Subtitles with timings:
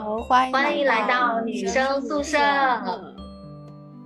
[0.00, 2.38] 好，欢迎欢迎来到女生宿舍。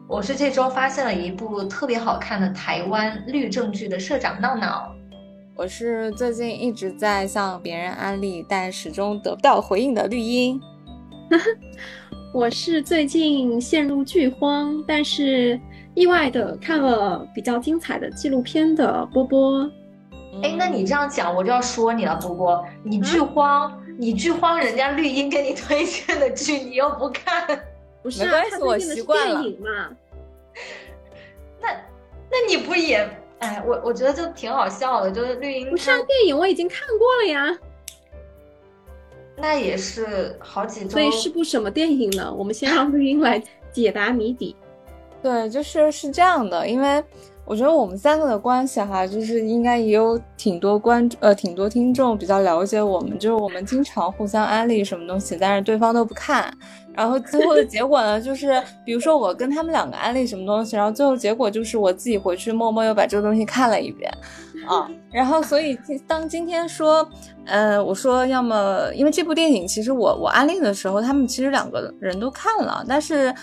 [0.09, 4.93] 我是这周发现了一部特别好看的台湾律政剧的社长闹闹。
[5.55, 10.61] 我是最近一直在向别人安利，但始终得不到回应的绿茵。
[12.35, 15.61] 我是最近陷入剧荒，但是
[15.95, 19.71] 意外的看了比较精彩的纪录片的波波。
[20.43, 27.47] 哎，那你这样讲，我就要说你了，波波，你剧荒，你剧荒，人家绿茵给你推荐的剧，你又不看，
[28.03, 28.25] 不是？
[28.25, 29.43] 没关系，我习惯了。
[31.61, 31.69] 那
[32.31, 33.09] 那你不也？
[33.39, 35.71] 哎，我我觉得就挺好笑的，就是绿茵。
[35.71, 37.59] 不是电影，我已经看过了呀。
[39.37, 40.91] 那也是好几周。
[40.91, 42.33] 所以是部什么电影呢？
[42.33, 43.43] 我们先让绿茵来
[43.73, 44.57] 解答谜底。
[45.23, 47.05] 对，就是是这样的，因为。
[47.47, 56.51] 我觉得我们三个的关系哈，就是应该也有挺多观呃挺多听众比较了解我们，就是我们经常互相安利什么东西，但是对方都不看，
[56.95, 64.11] 然后最后的结果呢，就是比如说我跟他们两个安利什么东西，然后最后结果就是我自己回去默默又把这个东西看了一遍，
[64.67, 67.07] 啊，然后所以当今天说，
[67.45, 73.35] 呃，我说要么因为这部电影其实我我安利的时候，他们其实两个人都看了，但是。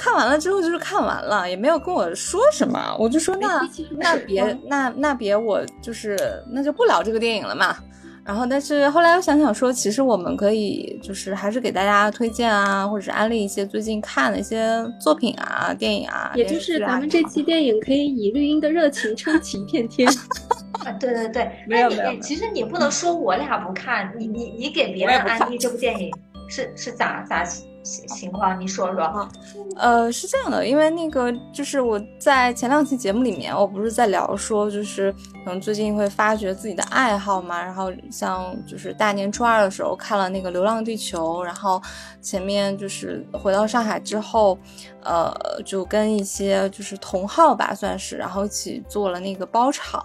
[0.00, 6.16] 看完了之后就是看完了，也没有跟我说什么，我就说那那别那那别我就是
[6.50, 7.76] 那就不聊这个电影了嘛。
[8.24, 16.32] 然后但是后来又想想说，其实我们可以就是还是给大家推荐啊，或者是安利一些最近看的一些作品啊、电影啊。
[16.34, 20.08] 也就是咱们这期电影可以以绿茵的热情撑起一片天。
[20.84, 22.20] 啊，对对对，没有没有。
[22.20, 26.10] 其实你不能说我俩不看，你你你给别人安利这部电影
[26.48, 27.44] 是是咋咋？
[27.82, 29.28] 情情况，你说说哈。
[29.76, 35.12] 呃，是这样的，因为那个就是我在前两期节目里面，我不是在聊说，就是
[35.44, 37.62] 可能最近会发掘自己的爱好嘛。
[37.62, 41.80] 然后像就是大年初二的时候看了那个《流浪地球》，然后
[42.20, 44.58] 前面就是回到上海之后，
[45.02, 45.32] 呃，
[45.64, 50.04] 就跟一些就是同好吧，算是，然后一起做了那个包场。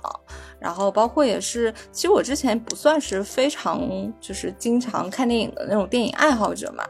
[0.58, 3.80] 然后包括也是，其实我之前不算是非常
[4.20, 6.84] 就是经常看电影的那种电影爱好者嘛。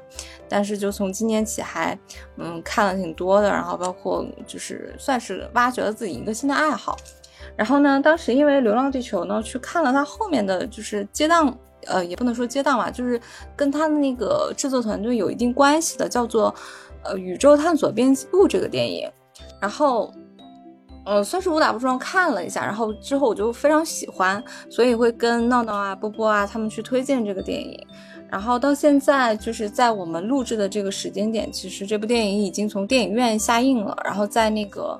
[0.48, 1.98] 但是就从今年起还，
[2.38, 6.96] 嗯，看了挺多的，然后包括就是算是挖掘了自己一个新的爱好。
[7.56, 13.20] 然后呢，当时因为《流浪地球》呢，去看了它后面的就是接档，呃，也不能说接档吧，就是
[13.56, 16.54] 跟他的那个制作团队有一定关系的，叫做
[17.04, 19.10] 呃《宇宙探索编辑部》这个电影。
[19.62, 20.12] 然后，
[21.06, 27.88] 呃，算是误打误撞看了一下，然后之后我就非常喜欢，所以会跟闹闹啊、波波啊他们去推荐这个电影。
[28.30, 35.00] 然后到现在，就是在我们录制的这个时间点，其实这部电影已经从电影院下映了，然后在那个，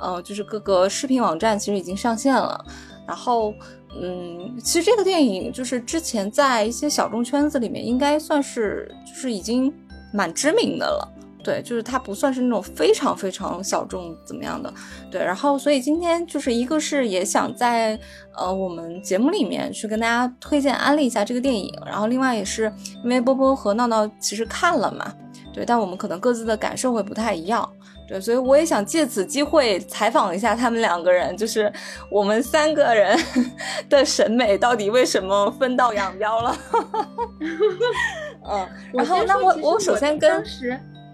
[0.00, 2.64] 呃，就是各个视频网站其实已经上线了。
[3.06, 3.52] 然后，
[4.00, 9.72] 嗯，其实这个电影就是之前在一些小众圈子里面应该算是就是已经
[10.12, 11.15] 蛮知名的了。
[11.46, 14.72] 对，就是它不算是那种非常非常小众怎么样的，
[15.12, 15.24] 对。
[15.24, 17.96] 然后，所以今天就是一个是也想在
[18.36, 22.64] 呃我们节目里面去跟大家推荐安利一下这个电影，然后另外也是
[23.04, 25.14] 因为波波和闹闹其实看了嘛，
[25.54, 27.72] 对，但我们可能各自的感受会不太一样，
[28.08, 31.72] 对，所以我也想借此机会采访一下他们两个人，就是
[32.10, 33.16] 我们三个人
[33.88, 36.56] 的审美到底为什么分道扬镳了？
[38.50, 40.42] 嗯，然后那我我首先跟。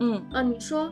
[0.05, 0.91] 嗯啊，你说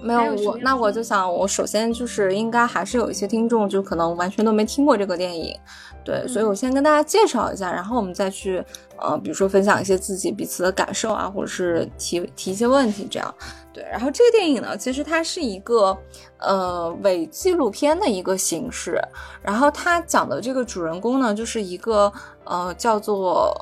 [0.00, 5.56] 没有我，那我就想，我首先就是应该还是有一些听众，就可能完全都没听过这个电影，
[6.04, 8.64] 对，所以我先跟大家介绍一下，然后我们再去
[8.98, 13.34] 呃，比如说分享一些自己彼此的感受啊，或者是提提一些问题，这样
[13.72, 13.82] 对。
[13.90, 15.96] 然后这个电影呢，其实它是一个
[16.38, 19.00] 呃伪纪录片的一个形式，
[19.42, 22.12] 然后它讲的这个主人公呢，就是一个
[22.44, 23.52] 呃叫做。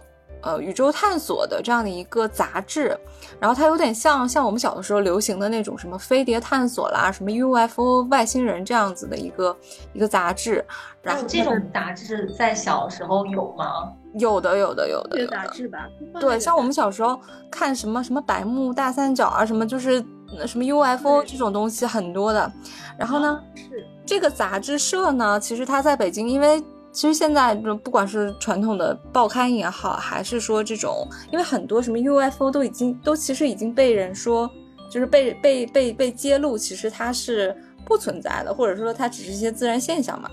[0.43, 2.99] 呃，宇宙探索的这样的一个杂志，
[3.39, 9.57] 然后它有点像像我们小的时候流行的那种什么飞碟探索啦，什么 UFO 外星人这样子的一个
[9.93, 10.65] 一个杂志。
[11.03, 13.93] 然后这种杂志在小时候有吗？
[14.19, 15.27] 有的，有的，有的。
[15.27, 15.79] 杂志吧。
[16.21, 17.19] 对，像我们小时候
[17.51, 20.05] 看什么什么百慕大三角啊，什么就是
[20.47, 22.51] 什么 UFO 这种东西很多的。
[22.99, 26.63] 然后呢，是这个杂志社呢，其实它在北京，因为。
[26.93, 34.51] 其实现在就不管是传统的报刊也好，还是说这种，因为很多什么 UFO 都已经都其实已经被人说，
[34.91, 37.57] 就是被被被被揭露，其实它是
[37.87, 40.29] 不存在的，或者说它只是一些自然现象嘛。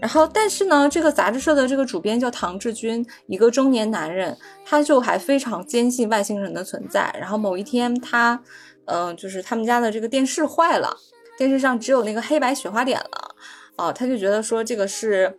[0.00, 7.14] 然后，但是呢，这个杂志社的这个主编叫唐志军，一个中年男人，他就还非常坚信外星人的存在。
[7.18, 8.40] 然后某一天，他，
[8.86, 10.96] 嗯，就是他们家的这个电视坏了，
[11.38, 13.34] 电视上只有那个黑白雪花点了，
[13.76, 15.38] 啊，他就觉得说这个是。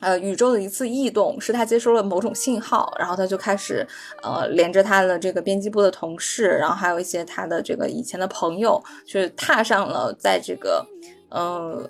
[0.00, 3.86] 呃，宇宙的一次异动是他接收了某种信号，然后他就开始
[4.22, 10.86] 呃，连着他的这个编辑部的同事，然后还有一些他的这个以前的朋友，去踏上了在这个
[11.30, 11.88] 呃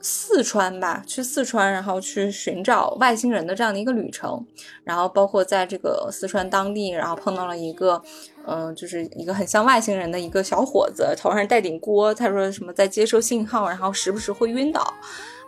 [0.00, 4.44] 四川吧，去四川，然后去寻找外星人的这样的一个旅程。
[4.82, 8.02] 然后包括在这个四川当地，然后碰到了一个
[8.48, 14.94] 嗯、就是一个很像外星人的一个小伙子，头上带顶锅，他说什么在接收信号，然后时不时会晕倒。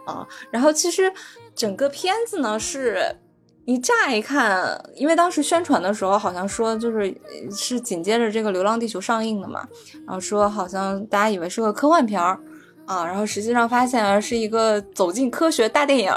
[0.09, 1.13] 啊，然后其实
[1.55, 3.05] 整个片子呢是，
[3.67, 7.15] 你乍一看，因为当时宣传的时候好像说就是
[7.51, 9.69] 是紧接着这个《流浪地球》上映的嘛，
[10.07, 12.41] 然后说好像大家以为是个科幻片儿
[12.87, 16.13] 啊，然后实际上发现是一个走进科学大电影，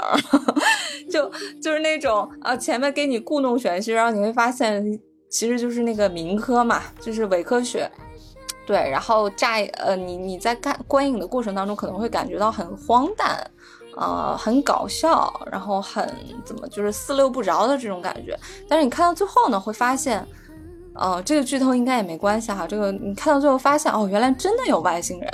[1.10, 1.30] 就
[1.60, 4.98] 就是那种啊前面给你故弄玄虚，然后你会发现
[5.28, 7.90] 其实就是那个民科嘛，就是伪科学。
[8.64, 13.44] 对，然后乍呃，你你在看观影的过程当中，可能会感觉到很荒诞，
[13.96, 16.08] 呃，很搞笑，然后很
[16.44, 18.38] 怎么就是四六不着的这种感觉。
[18.68, 20.26] 但是你看到最后呢，会发现，
[20.94, 22.66] 呃，这个剧透应该也没关系哈。
[22.66, 25.30] 这个你看到最后发现，哦，原来真的有外星人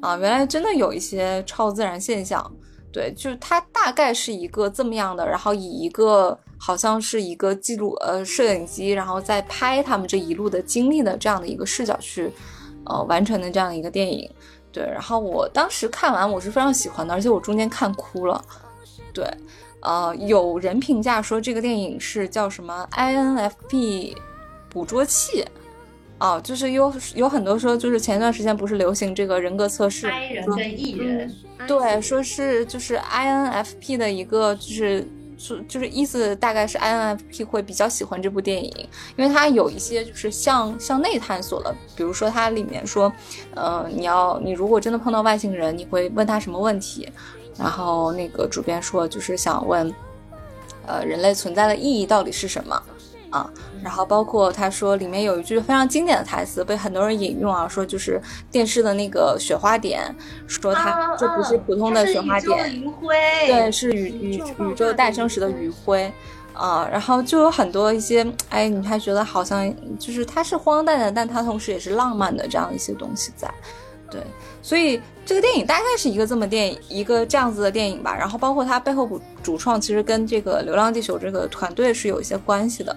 [0.00, 2.50] 啊，原来真的有一些超自然现象。
[2.92, 12.32] 对，就是它大概是一个这么样的，然后以一个好像是一个记录呃摄影机，然后再拍他们这一路的经历的这样的一个视角去。
[12.86, 14.28] 呃，完成的这样一个电影，
[14.72, 18.44] 对，然后我当时看完我是非常喜欢的，而且我中间看哭了，
[19.12, 19.24] 对，
[19.80, 24.14] 呃，有人评价说这个电影是叫什么 INFP
[24.68, 25.44] 捕捉器，
[26.18, 31.34] 哦、就是有有很多说，就是前一段时间不是流行这个人格测试 I 人跟 E 人，
[31.66, 35.06] 对，说是就是 INFP 的一个就是
[35.40, 43.10] 就就是意思大概是 INFP 会比较喜欢这部电影，因为它有一些就是向向内探索了，比如说它里面说，
[43.54, 47.08] 呃，你要你如果真的碰到外星人，你会问他什么问题？
[47.58, 49.90] 然后那个主编说就是想问，
[50.86, 52.82] 呃，人类存在的意义到底是什么？
[53.30, 53.50] 啊，
[53.82, 60.14] 然后包括他说里面有一句非常经典的台词，被很多人引用啊，说就是电视的那个雪花点，
[60.46, 66.12] 说它、啊这不是普通的雪花点，余晖，对，是宇宇宇宙诞生时的余晖。
[66.52, 73.48] 啊，然后就有很多一些，哎，你还觉得好像就是它是荒诞的，但它同时也是浪漫的这样一些东西在，
[74.10, 74.20] 对，
[74.62, 78.16] 所以这个电影大概是一个这么电影，一个这样子的电影吧。
[78.16, 82.96] 然后包括它背后主主创其实跟这个《流浪地球》这个团队是有一些关系的。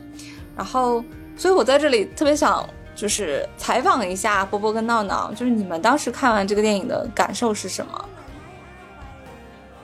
[0.58, 1.04] 然后，
[1.38, 8.10] 所以我在这里特别想就是采访一下波波跟闹闹，就是你们当时看完这个电影的感受是什么？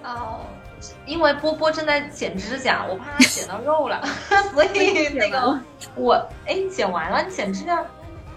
[0.04, 0.40] 哦，
[1.06, 4.02] 因为波波正在剪指甲，我怕他剪到肉了，
[4.54, 5.60] 所以那个
[5.96, 6.14] 我
[6.46, 7.84] 哎剪完了，你剪指甲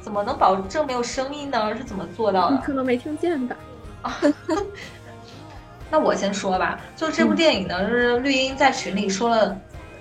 [0.03, 1.75] 怎么能保证没有声音呢？
[1.77, 2.57] 是怎么做到的？
[2.57, 3.57] 你可能没听见吧？
[5.91, 9.57] 那我先说吧，就这部电影呢，就是绿茵在群里说了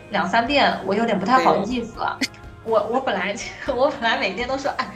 [0.09, 2.17] 两三遍，我有点不太好意思了。
[2.63, 3.35] 我我本来
[3.75, 4.87] 我本来每天都说，哎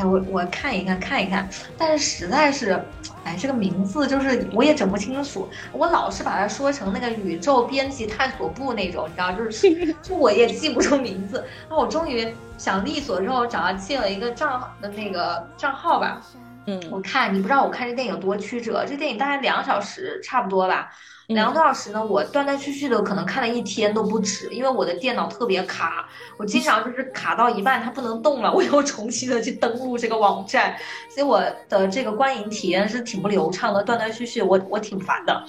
[0.00, 2.82] 哎，我我看一看看一看，但是实在是，
[3.22, 11.44] 哎，这个名字就是我也整不清楚，我老是把它说成那个宇宙编辑探索部那种，你知道，就是 就我也记不住名字。
[11.68, 16.22] 那我终于想利索之后，找他借了一个账的那个账号吧，
[16.64, 16.80] 嗯。
[16.90, 20.96] 我看你不知道我看这电影有多曲折，这电影大概两个小时差不多吧，嗯
[21.34, 30.76] 两个多小时呢，我断断续续的可能看了一天都不止，因为我的电脑特别卡，我经常就是卡到一半它不能动了，我又重新的去登录这个网站，
[31.08, 35.44] 所以我的这个观影体验是挺不流畅的，断断续续，我我挺烦的。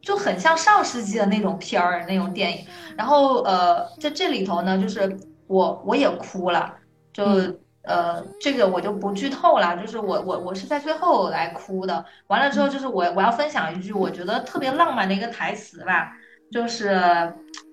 [0.00, 2.64] 就很像上世纪的那种片儿那种电影，
[2.96, 6.74] 然后呃，在这里头呢，就是我我也哭了，
[7.12, 12.04] 就、嗯呃，这个我就不剧透了，就是我我我是在最后来哭的。
[12.26, 16.12] 完了之后，就是我我要分享一句我觉得特别浪漫的一个台词吧，
[16.52, 17.00] 就是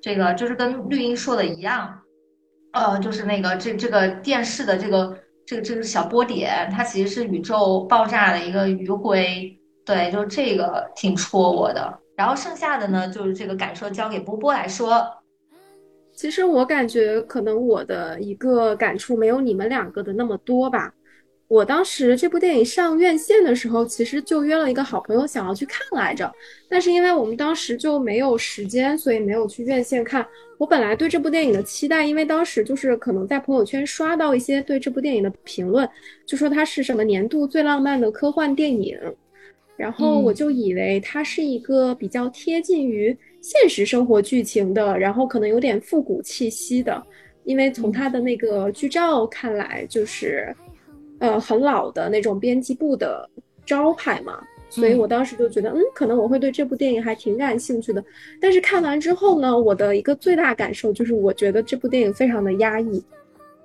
[0.02, 2.00] 这个就是跟绿茵说的一样，
[2.72, 12.00] 呃，就是那个这这个电视的这个这个这个小波点，它其实是宇宙爆炸的一个余晖，对，就这个挺戳我的。
[12.16, 15.06] 然后剩下的呢，就是这个感受交给波波来说。
[16.16, 20.94] 其实我感觉可能我的一个感触没有你们两个的那么多吧。
[21.48, 26.32] 我当时这部电影上院线的时候，其实就约了一个好朋友想要去看来着，
[26.68, 30.26] 但是因为我们当时就没有时间，所以没有去院线看。
[30.58, 35.88] 我本来对这部电影的期待，因为当时就是可能在朋友圈刷到一些对这部电影的评论，
[36.26, 38.98] 就说它是什么年度最浪漫的科幻电影，
[39.78, 43.16] 然后我就以为它是一个比较贴近于
[43.46, 47.00] 现实生活剧情的，然后可能有点复古气息的，
[47.44, 50.52] 因为从他的那个剧照看来，就是
[51.20, 53.30] 呃很老的那种编辑部的
[53.64, 54.42] 招牌嘛。
[54.68, 58.04] 所以我当时就觉得，嗯，可能我会对这部电影还挺感兴趣的。
[58.42, 63.02] 但是看完之后呢，我的一个最大感受就是，我觉得这部电影非常的压抑，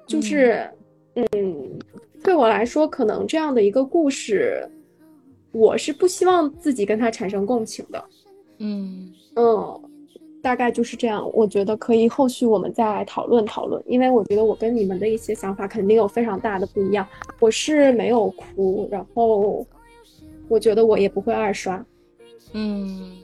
[0.07, 0.69] 就是，
[1.15, 1.79] 嗯，
[2.23, 4.63] 对我来说，可能这样的一个故事，
[5.53, 8.05] 我是不希望自己跟他产生共情的。
[8.59, 9.81] 嗯嗯，
[10.43, 11.29] 大概就是这样。
[11.33, 17.07] 我觉得可以后续我们再来讨论讨论，因为我觉得我跟你们的一些想法肯定有非常大的不一样。
[17.39, 19.67] 我是没有哭，然后。
[20.49, 21.81] 我觉得我也不会二刷，
[22.55, 23.19] 嗯，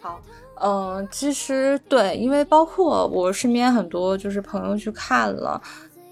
[0.00, 0.22] 好，
[0.58, 5.60] 嗯，其实对，因为包括我身边很多就是朋友去看了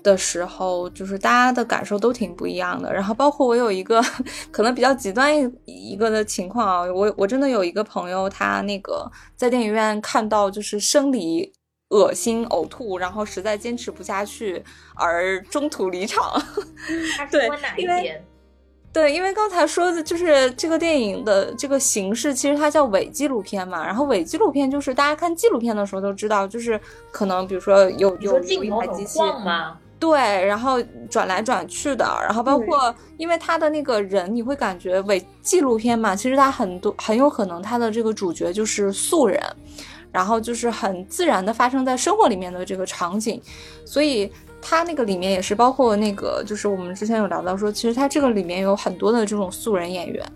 [0.06, 2.92] 的时候，就是大家的感受都挺不一样的。
[2.92, 4.00] 然后包括我有一个
[4.52, 11.52] 可能比较极端一一个的情况啊，我我真的有一个朋友，他那个在电影院看到就是生理
[11.88, 14.62] 恶心呕吐，然后实在坚持不下去
[14.94, 16.40] 而中途离场。
[17.32, 18.22] 对，因为。
[18.92, 23.84] 对，因为刚才说的就是这个电影的这个形式，其实它叫伪纪录片嘛。
[23.84, 29.18] 然后伪纪录片就是大家看纪录片的时候都知道，就是可能比如说有有有一台机器，
[29.98, 39.40] 对，然后转来转去的，然后包括因为他的那个人，你会感觉伪纪录片嘛，其实他很多很有可能他的这个主角就是素人，
[40.12, 43.40] 然后就是很自然的发生在生活里面的这个场景，
[43.84, 44.30] 所以。
[44.68, 50.26] 他那个里面也是包括那个，就是我们之前有聊到说，其实他这个里面有很多的这种素人演员，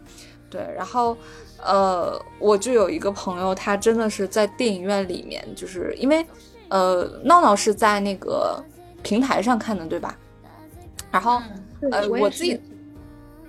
[0.49, 0.61] 对。
[0.77, 1.17] 然后，
[1.65, 6.25] 呃，我就有一个朋友，他真的是在电影院里面，就是因为，
[6.69, 8.63] 呃，闹闹是在那个
[9.03, 10.17] 平台上看的，对吧？
[11.11, 11.41] 然后，
[11.91, 12.61] 呃，我自己，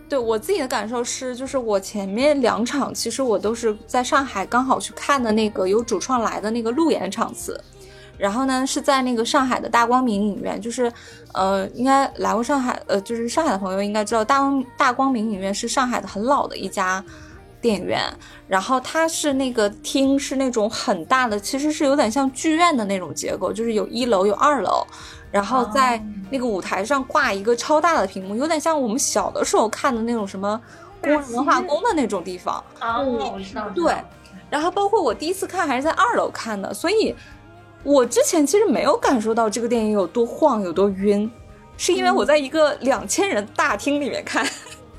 [0.10, 7.60] 对我自己的感受是，就是我前面两场其实我都是在上海刚好去看的那个有主创来的那个路演场次。
[8.18, 10.92] 然后呢，是在那个上海的大光明影院，就是，
[11.34, 17.04] 呃，应该来过上海，呃，就是上海的朋友应该知道，大光大光明影院是上海的很老的一家
[17.62, 18.02] 电影院。
[18.48, 24.86] 然后它是那个厅是那种很大的，其实是有点像剧院的那种结构，就是有一楼有二楼，
[25.32, 30.60] 然后在那个舞台上挂一个超大的屏幕，有点像我们小的时候看的那种什么
[31.00, 32.62] 工人文化宫的那种地方。
[32.82, 33.70] 哦，我知道。
[33.76, 33.96] 对，
[34.50, 37.16] 然后包括我第一次看还是在二楼看的，所以。
[37.84, 41.28] 我之前其实没有感受到这个电影有多晃有多晕，
[41.78, 44.48] 是因为我在一个两千人大厅里面看，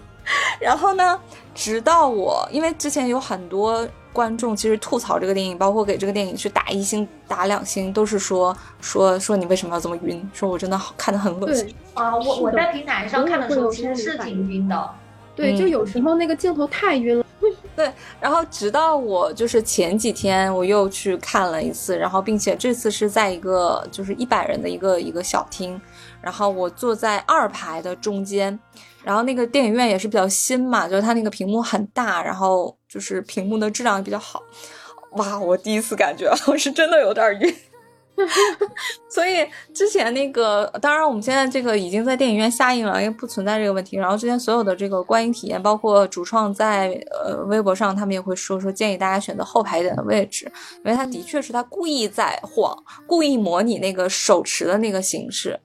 [0.59, 1.17] 然后呢，
[1.55, 12.17] 直到我因为之前有很多观众其实吐槽这个电影，包括给这个电影去打一星打两星，都是说说说你为什么要这么晕，说我真的好看的很恶心啊！
[12.17, 14.91] 我我在平台上看的时候其实是挺晕的，
[15.35, 17.25] 对，就有时候那个镜头太晕了。
[17.75, 17.91] 对，
[18.21, 25.81] 然后直到我就是前几天我又去看了一次，然后并且这次是在一个就是一百人的一个一个小厅，
[26.21, 28.57] 然后我坐在二排的中间，
[29.05, 34.43] 然后那个电影院也是比较新嘛，就是它那个屏幕很大，然后就是屏幕的质量也比较好，
[35.13, 37.55] 哇，我第一次感觉 我是真的有点晕。
[39.09, 43.97] 所以之前那个，当然我们现在这个已经在电影院下映了，因为不存在这个问题。
[43.97, 50.45] 然后之前所有的这个观影体验，包括主创在呃微博上，他们也会说说建议大家选择后排一点的位置，
[50.85, 55.59] 因为他的确是他故意在晃，故意模拟那个手持的那个形式。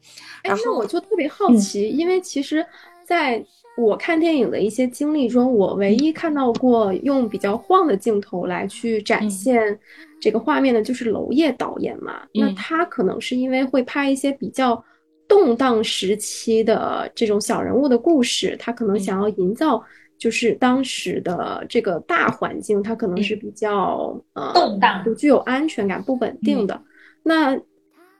[0.43, 2.65] 哎，那我就特别好奇，因为其实
[3.07, 3.43] 在
[3.77, 9.79] 我看电影的一些经历中，我唯一看到过用比较晃的镜头来去展现。
[10.19, 14.83] 这个画面的，就是娄烨导演嘛，那他可能是因为会拍一些比较
[15.27, 19.81] 动荡时期的这种小人物的故事，他可能想要营造
[20.17, 26.81] 就是当时的这个大环境，他可能是比较呃动荡，不具有安全感、不稳定的。
[27.21, 27.55] 那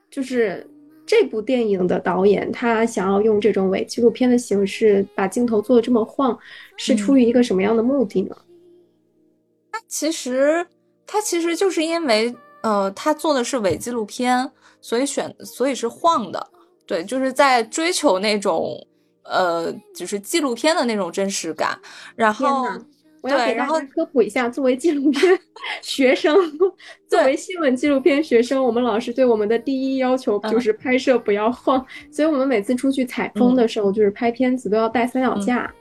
[0.08, 0.64] 就是
[1.08, 6.38] 这部电影的导演，他想要用这种伪纪录片的形式把镜头做的这么晃，
[6.76, 8.36] 是出于一个什么样的目的呢？
[9.72, 10.66] 他其实。
[11.10, 16.50] 他其实就是因为，呃，他做的是伪纪录片，所以选，所以是晃的，
[16.84, 18.86] 对，就是在追求那种，
[19.22, 21.80] 呃，就是纪录片的那种真实感。
[22.14, 22.66] 然后，
[23.22, 25.38] 我要给大家科普一下，作为纪录片
[25.82, 26.34] 学生，
[27.08, 35.72] 作为新闻纪录片学生，我们老师对我们的第一要求就是拍摄不要晃，所以我们每次出去采风的时候，就是拍片子都要带三脚架。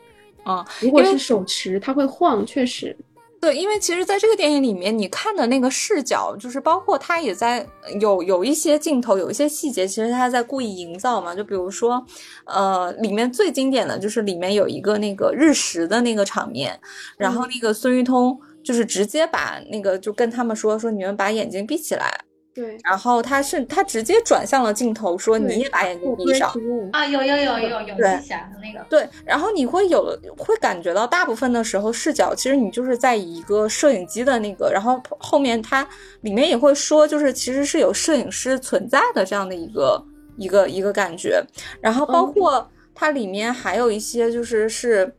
[0.43, 2.95] 啊，如果是手持，它会晃，确实。
[3.39, 7.65] 对，因为其实，在这个电影里面，你看的那个视角，就是包括他也在
[7.99, 11.35] 有有一些镜头，有一些细节，其实他在故意营造嘛。
[11.35, 12.03] 就比如说，
[12.45, 16.79] 呃，里面最经典的就是里面有一个那个日食的那个场面，
[17.15, 22.11] 然后那个孙玉通就是直接把那个就跟他们说说，你们把眼睛闭起来，
[22.57, 26.51] 对，然后他是他直接转向了镜头，说你也把眼睛闭上。
[26.91, 35.87] 啊，有有有有有对记起来了那个，对，然后你会有了，会感觉到大部分的时候视角，其实你就是在以一个摄影机的那个，然后后面它
[36.21, 40.03] 里面也会说，就是其实是有摄影师存在的这样的一个
[40.35, 41.39] 一个一个感觉，
[41.79, 45.13] 然后包嗯括它里面还有一些就是是。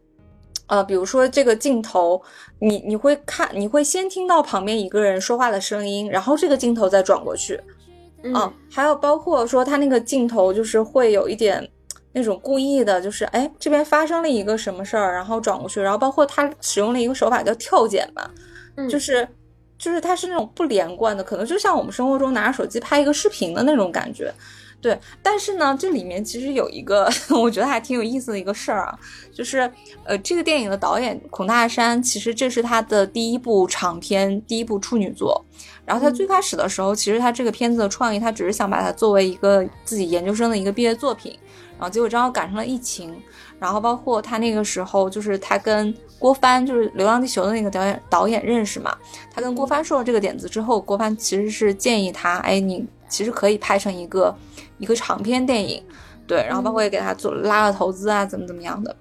[0.68, 2.22] 呃，比如说这个镜头，
[2.60, 7.60] 你你会看，你会先听到旁边一个人说话的声音，然后这个镜头再转过去，
[8.22, 11.68] 嗯啊，还有包括说他那个镜头就是会有一点
[12.12, 18.30] 那种故意的，就是哎这边发生了一个什么事儿，然后转过去，然后包括他使用了一个手法叫跳剪嘛，
[18.76, 19.26] 嗯就是
[19.78, 24.32] 就是它是那种不连贯的，可能就像我们生活中拿着手机拍一个视频的那种感觉。
[24.80, 28.98] 对，但是呢，这里面其实有一个 我觉得还挺有意思的一个事儿啊，
[29.32, 29.70] 就是
[30.04, 35.44] 呃，这个电影的导演孔大山，其实这是他的第一部长片，第一部处女作。
[35.84, 41.36] 然后他最开始的时候，其实他这个片子的创意，他只是想把它作为一个自己研究生的一个毕业作品，
[41.78, 43.20] 然后结果正好赶上了疫情，
[43.58, 48.96] 然后包括他那个时候，就是他跟郭帆，就是《流浪地球》的那个导演导演认识嘛，
[49.34, 54.36] 他跟郭帆说了这个点子之后，郭帆其实是建议他，哎，你其实可以拍成一个
[54.78, 55.82] 一个长篇电影，
[56.26, 58.94] 对，然后包括也给他做拉了投资啊，怎么怎么样的。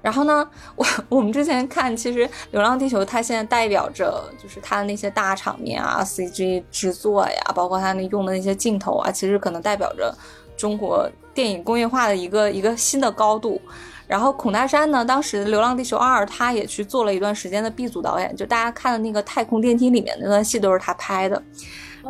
[0.00, 10.12] 然后呢，我我们之前看，其实《流浪地球》它现在代表着就是它的那些大场面啊、CG 制作呀，包括它那用的那些镜头啊，其实可能代表着
[10.56, 13.60] 中国电影工业化的一个一个新的高度。
[14.08, 21.40] 然后孔大山呢，当时《流浪地球二》他也去做了一段时间的 B 组导演，就大家看的那个太空电梯里面那段戏都是他拍的。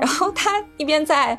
[0.01, 1.39] 然后他一边在。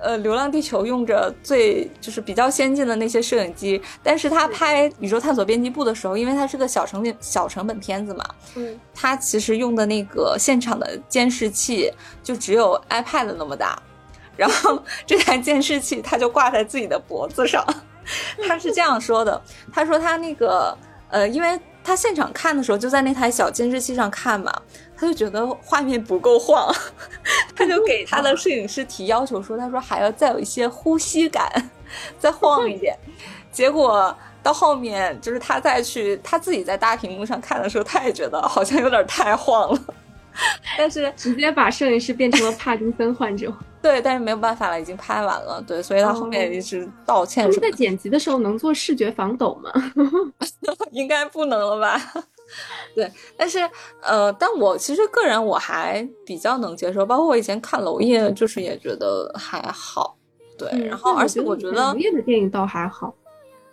[0.00, 8.24] 呃，《流浪地球》用着最就是比较先进的那些摄影机，但是他拍《宇宙探索编辑部》的时候，因为它是个小成本小成本片子嘛，
[8.54, 13.80] 嗯，他其实用的那个现场的监视器就只有 iPad 那么大，
[14.36, 17.64] 然后 这台监视器他就挂在自己的脖子上，
[18.46, 19.40] 他是这样说的，
[19.72, 20.76] 他说他那个
[21.10, 24.52] 呃，因为他现场看的时候就在那台小监视器上看嘛，
[24.98, 26.74] 他就觉得画面不够晃，
[27.54, 31.48] 他就给他的摄影师提要求说，他说还要再有一些呼吸感，
[32.18, 32.98] 再晃一点。
[33.52, 39.80] 结果到后面就是他再去他自己在大屏幕上看的时候，他也觉得好像有点太晃了。
[40.76, 43.52] 但是直接把摄影师变成了帕金森患者。
[43.80, 45.62] 对，但是没有办法了，已经拍完了。
[45.66, 49.70] 对，所以他后面一直道歉他们什么的，在剪辑的时候能做视觉防抖吗？
[50.92, 52.00] 应该不能了吧？
[52.94, 53.58] 对，但是
[54.02, 60.16] 呃，但我其实个人我还比较能接受，包括我以前看娄烨，就是也觉得还好。
[60.58, 63.14] 对，嗯然后而且我觉得娄，烨的电影倒还好，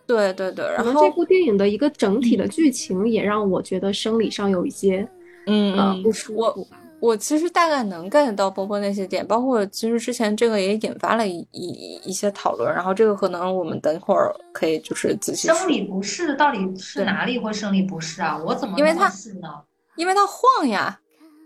[0.05, 5.07] 对对对，然后这部电影的一个整体的剧情也让我觉得生理上有一些
[5.47, 6.77] 嗯不舒服吧。
[7.05, 18.41] 我其实大概能 get 到波波那些点，包括其实之前这个也引发了一一一些讨论，然后这个可能我们等会儿可以就是仔细说，生理不适到底是哪里会生理不适啊？
[18.43, 19.47] 我怎么因为它是呢？
[19.97, 20.99] 因为它晃呀，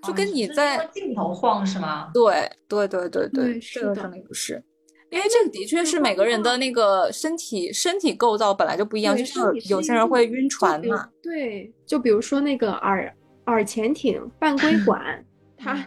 [0.04, 2.10] 就哦跟你在、镜头晃是吗？
[2.14, 4.64] 对对对对对是的个生理不适。
[5.12, 13.12] 因为这个的确是每个人的那个身体身体构造本来就不一样，就对像身体适有些人会晕船嘛，对，就比如说那个耳
[13.48, 15.26] 耳前庭半 规管，
[15.60, 15.78] 它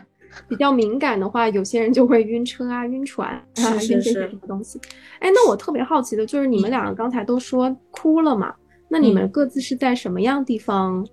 [0.47, 4.79] 比较敏感的话，有些人就会晕车啊、晕船啊、是是晕这些什么东西。
[5.21, 8.55] 哎，那我特别好奇的就是，你们两个刚才都说哭了嘛？
[8.89, 11.07] 那你们嗯各自是在什么样地方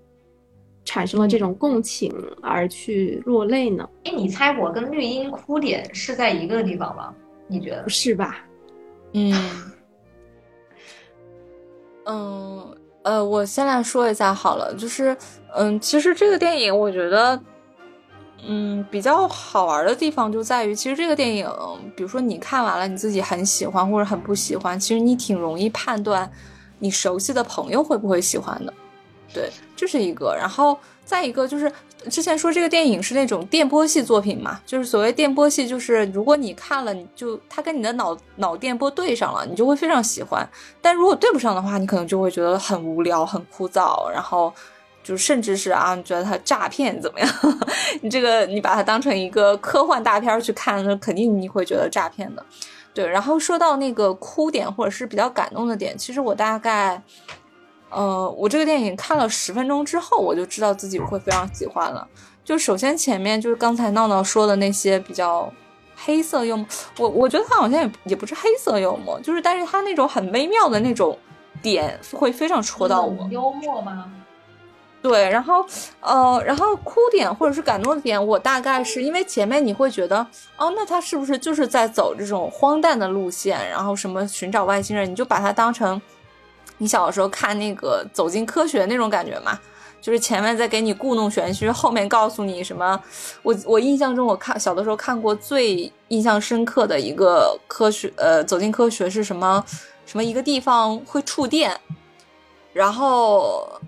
[0.84, 3.88] 产生了这种共情而去落泪呢？
[4.04, 7.14] 哎，你猜我跟绿茵哭点是在一个地方吗？
[7.46, 7.88] 你觉得不？
[7.88, 8.44] 是吧？
[9.12, 9.34] 嗯，
[12.04, 15.16] 嗯，呃，我先来说一下好了，就是，
[15.56, 17.40] 嗯，其实这个电影我觉得，
[18.46, 21.48] 嗯，比较好玩的地方就在于，其实这个电影，
[21.94, 26.30] 比如说你看完了，你自己很喜欢或者很不喜欢，其实你挺容易判断
[26.78, 28.72] 你熟悉的朋友会不会喜欢的。
[29.32, 30.34] 对，这是一个。
[30.36, 31.70] 然后再一个就是
[32.08, 40.48] 之前说这个电影是那种电波系作品嘛，就是所谓电波系，就是如果你看了，你就它跟你的脑脑电波对上了，你就会非常喜欢。
[40.80, 44.52] 但如果对不上的话，你可能就会觉得很无聊、很枯燥，然后
[45.10, 47.28] 就甚至是啊，你觉得它诈骗怎么样？
[48.00, 52.46] 你这个你把它当成一个科幻大片去看，那肯定你会觉得诈骗的。
[52.94, 57.02] 对，然后说到那个哭点或者是比较感动的点，其实我大概。
[57.92, 62.06] 呃，我这个电影看了十分钟之后，我就知道自己会非常喜欢了。
[62.44, 65.52] 就首先前面就是刚才闹闹说的那些比较
[65.96, 66.66] 黑色幽默，
[66.98, 71.18] 我我觉得他好像也也不是黑色幽默，就是但是他那种很微妙的那种
[71.60, 73.26] 点会非常戳到我。
[73.28, 74.08] 幽默吗？
[75.02, 75.64] 对，然后
[76.00, 80.18] 呃，然后哭点或者是感动的点，我大概是因为前面你会觉得，
[80.58, 85.98] 哦，那他是不是就是在走这种荒诞的路线，然后什么寻找外星人，你就把它当成
[86.76, 89.58] 你小的时候看那个《走进科学》那种感觉嘛，
[90.02, 93.00] 就是前面在给你故弄玄虚，后面告诉你什么。
[93.42, 99.64] 我我印象中，我看小的时候看过最印象深刻的一个科学，呃，《走进科学》是什么？
[100.04, 101.74] 什么一个地方会触电，
[102.74, 103.80] 然后。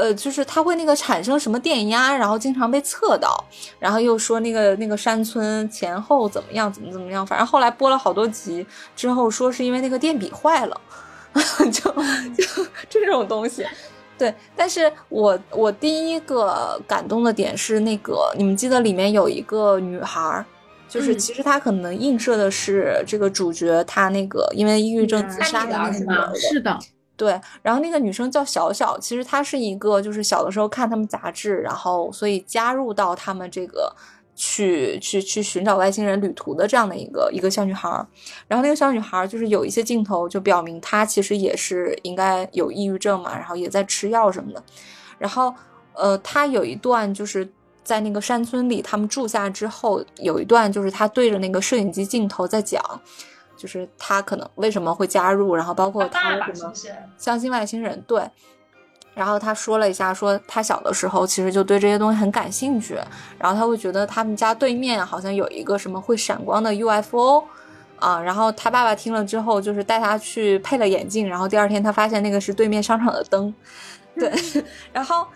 [0.00, 3.44] 呃，就是它会那个产生什么电压，然后经常被测到，
[3.78, 10.80] 然后又说那个那个山村前后怎么样，怎么怎么样，反正后来播了好多集之后，说是因为那个电笔坏了，
[11.70, 11.90] 就
[12.40, 13.66] 就这种东西。
[14.16, 20.44] 对，但是我我第一个感动的点是那个，你们记得里面有一个女孩，
[20.88, 26.78] 就是其实她可能映射的是这个主角，她那个因为抑郁症自杀的那个女儿，是的。
[27.20, 33.94] 对，然后那个女生叫小小，其实她是一个，就是小的时候看他们杂志，然后所以加入到他们这个
[34.34, 37.90] 去去去寻找外星人旅途的这样的一个一个小女孩。
[38.48, 44.64] 然后那个小女孩就是有一些镜头就表明她其实也是应该有抑郁症嘛，然后也在吃药什么的。
[45.18, 45.54] 然后
[45.92, 47.46] 呃，她有一段就是
[47.84, 52.82] 在那个山村里，他们住下之后，有一段就是她对着那个摄影机镜头在讲。
[53.60, 56.72] 就是他可能为什么会加入，然后包括他为什么
[57.18, 58.22] 相信外星人，对。
[59.12, 62.94] 然后他说了一下，说他小的时候其实就对这些东西很感兴趣，
[63.38, 67.44] 然后他会觉得他们家对面好像有一个什么会闪光的 UFO
[67.98, 73.52] 啊，然后他爸爸听了之后就是带他去配了眼镜，然后第二天他发现那个是对面商场的灯，
[74.14, 74.32] 对。
[74.90, 75.26] 然后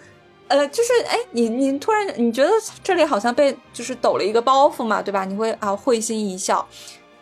[0.48, 2.50] 呃，就是哎，你你突然你觉得
[2.82, 5.24] 这里好像被就是抖了一个包袱嘛，对吧？
[5.24, 6.66] 你会啊会心一笑。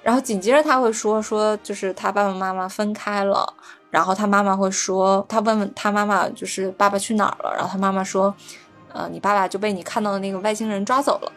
[0.02, 3.54] 然后紧接着他会说说，就是他爸爸妈妈分开了，
[3.88, 7.54] 然后他妈妈会说，他问问他妈妈，就是爸爸去哪儿了？
[7.54, 8.34] 然后他妈妈说，
[8.92, 11.32] 呃，你爸爸就被你看到的那个外星人抓走了。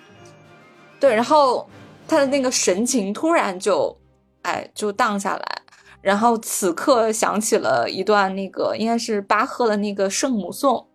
[0.99, 1.69] 对，然后
[2.07, 3.95] 他的那个神情突然就，
[4.41, 5.61] 哎，就荡下来。
[6.01, 10.87] 然后此刻想起了一段那个应该是巴赫的那个圣母颂。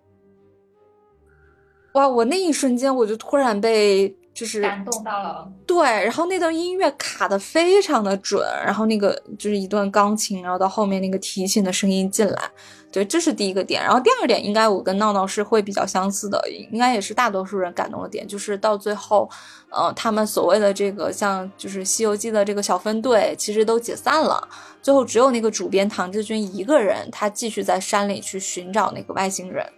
[1.92, 4.16] 哇，我那一瞬间我就突然被。
[4.40, 12.50] 就是感动到了，对，然后那段音乐卡的非常的准，然后那个就是一段钢琴，然后到后面那个提琴的声音进来，
[12.90, 13.82] 对，这是第一个点。
[13.82, 19.28] 然后第二个点，应该我跟闹闹是会比较相似的，应该也是大多数人感动的点，就是到最后，
[19.68, 24.48] 呃，他们所谓的这个像就是《西游记》的这个小分队，其实都解散了，
[24.80, 29.70] 最后只有那个主编唐志军一个人，他继续在山里去寻找那个外星人，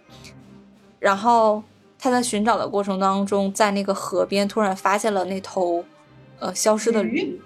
[0.99, 1.61] 然后。
[2.03, 5.81] 他在寻找的过程当中，在那个河边突然发现了那头，
[6.37, 7.39] 呃，消失的驴。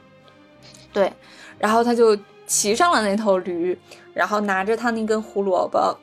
[0.91, 1.13] 对，
[1.59, 2.17] 然后他就
[2.47, 3.77] 骑上了那头驴，
[4.15, 5.95] 然后拿着他那根胡萝卜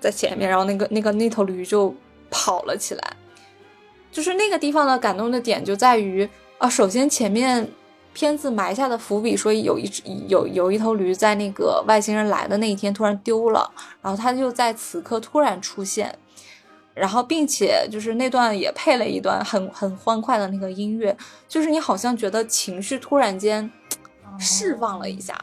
[0.00, 1.94] 在前面，然后那个那个那头驴就
[2.32, 3.16] 跑了起来。
[4.10, 7.70] 就是那个地方的感动的点就在于啊，首先前面
[8.12, 13.70] 片子埋下的伏笔说有一只有有一头驴在那个外星人来的那一天突然丢了，
[14.02, 16.18] 然后他就在此刻突然出现。
[17.00, 21.16] 然后，并且就是那段也配了一段很很欢快的那个音乐，
[21.48, 23.70] 就是你好像觉得情绪突然间
[24.38, 25.34] 释放了一下，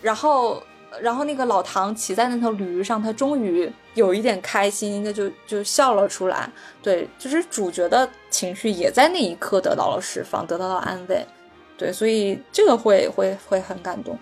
[0.00, 0.62] 然后，
[1.02, 6.50] 然后那个老唐骑在那头驴上，他终于有一点开心，那就就笑了出来。
[6.82, 11.26] 对，就是主角的情绪也在那一刻得到了释放，得到了安慰。
[11.76, 14.18] 对，所以这个会会会很感动。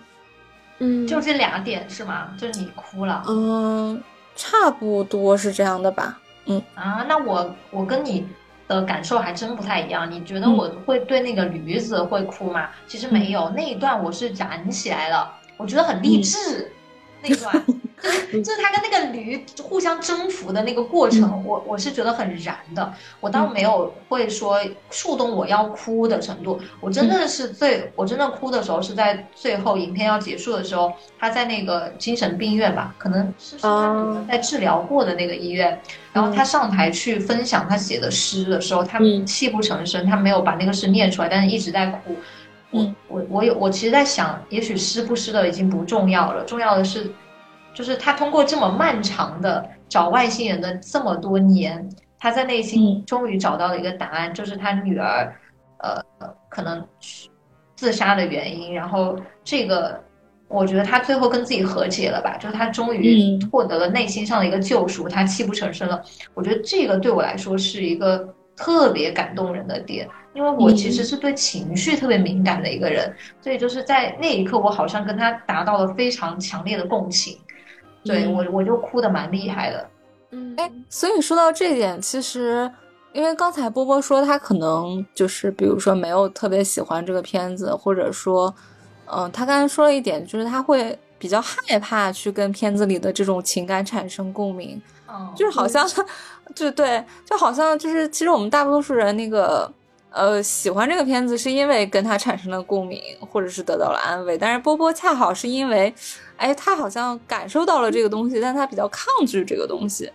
[0.79, 2.35] 嗯，就这两点是吗？
[2.37, 3.23] 就是你哭了？
[3.29, 4.03] 嗯，
[4.35, 6.19] 差不多是这样的吧。
[6.45, 8.27] 嗯啊，那我我跟你
[8.67, 10.09] 的感受还真不太一样。
[10.09, 12.69] 你觉得我会对那个驴子会哭吗？
[12.87, 16.71] 其实没有，那一段我是燃起来了，我觉得很励志。
[17.23, 17.65] 那段
[18.01, 22.93] 就是 就是他跟那个驴互相征服的那个过程，我我是觉得很燃的。
[23.21, 24.59] 我倒没有会说
[24.89, 26.59] 触动我要哭的程度。
[26.81, 33.55] 我真的是最我真的哭的时候是在最后影片要结束的时候，他在那个精神病院吧，可能是
[34.27, 35.79] 在治疗过的那个医院，
[36.11, 42.17] 然后他上台去分享他写的诗的时候，他泣不成声，他没有把那个诗念出来，但是一直在哭。
[42.75, 47.09] 嗯，我我有我其实，在想，也许湿不湿的已经不重要了，重要的是，
[47.71, 55.31] 就是他通过这么漫长的找外星人的这么多年，他在内心终于找到了一个答案，就是他女儿，
[55.77, 56.01] 呃，
[56.49, 56.83] 可能
[57.75, 58.73] 自杀的原因。
[58.73, 60.01] 然后这个，
[60.47, 66.01] 我觉得他最后跟自己和解了吧，就是他终于获得了内心上的一个救赎，他泣不成声了。
[66.33, 70.07] 我觉得这个对我来说是一个特别感动人的点。
[70.33, 77.37] 因为我其实是对情绪特别敏感的一个人，所以就是在那一刻，我好像跟他达到了非常强烈的共情，
[78.03, 79.89] 对我我就哭的蛮厉害的。
[80.31, 82.67] 嗯，哎，所以说到这一点，其实
[83.13, 88.51] 因为刚才波波说他可能就是比如说没有特别喜欢这个片子，或者说，
[89.05, 95.87] 嗯、他刚才说了一点，就是他会比较害怕去跟片子里的这种情感产生共鸣，嗯，就是好像，
[96.55, 99.71] 就对，就好像就是其实我们大多数人那个。
[100.13, 104.37] 呃，喜欢这个片子是因为跟他产生了共鸣，或者是得到了安慰。
[104.37, 105.91] 但是波波恰好是因为，
[106.37, 110.11] 哎，他好像感受到了这个东西，但他比较抗拒这个东西。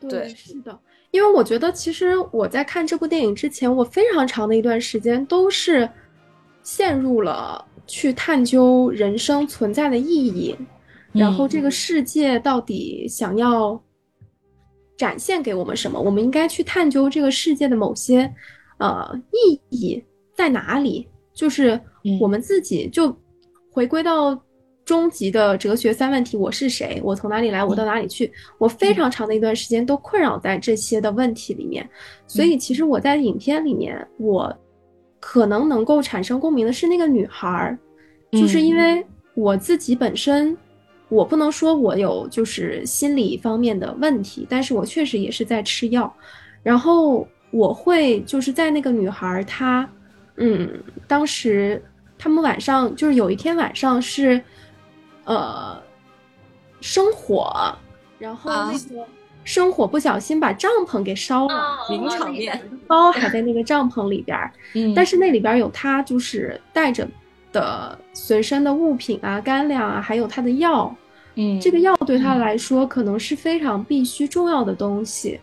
[0.00, 0.76] 对是的，
[1.12, 5.88] 因为我觉得其实我在看这部电影之前，我非常长的一段时间都是
[6.64, 10.56] 陷入了去探究人生存在的意义，
[11.12, 13.80] 然后这个世界到底想要
[14.96, 16.00] 展现给我们什么？
[16.00, 18.32] 我们应该去探究这个世界的某些
[18.78, 20.02] 呃意义
[20.34, 21.06] 在哪里？
[21.34, 23.14] 就是嗯我们自己就
[23.70, 24.36] 回归到
[24.84, 27.00] 终极的哲学三问题：我是谁？
[27.04, 27.62] 我从哪里来？
[27.62, 28.32] 我到哪里去？
[28.56, 31.88] 我非常长的一段时间都困扰在这些的问题里面。
[32.26, 34.52] 所以，其实我在影片里面，我
[35.20, 37.78] 可能能够产生共鸣的是那个女孩儿，
[38.32, 40.56] 就是因为我自己本身，
[41.08, 46.10] 我不能说我有就是心理方面的问题，但是我确实也是在吃药，
[46.62, 49.88] 然后我会就是在那个女孩儿她，
[50.36, 51.82] 嗯，当时
[52.18, 54.40] 他们晚上就是有一天晚上是，
[55.24, 55.80] 呃，
[56.80, 57.74] 生火，
[58.18, 58.70] 然后啊。
[58.72, 59.04] 那个
[59.44, 64.92] 生火不小心把帐篷给烧了，哦名场面，包还在那个帐篷里边儿，嗯。
[64.94, 67.08] 但是那里边有他就是带着
[67.50, 70.94] 的随身的物品啊、干粮啊，还有他的药。
[71.36, 75.40] 嗯，这个药对他来说可能是非常必须重要的东西，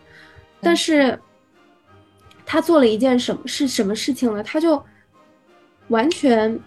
[0.60, 1.18] 但是
[2.46, 4.42] 他做了一件什么是什么事情呢？
[4.42, 4.82] 他就
[5.88, 6.58] 完全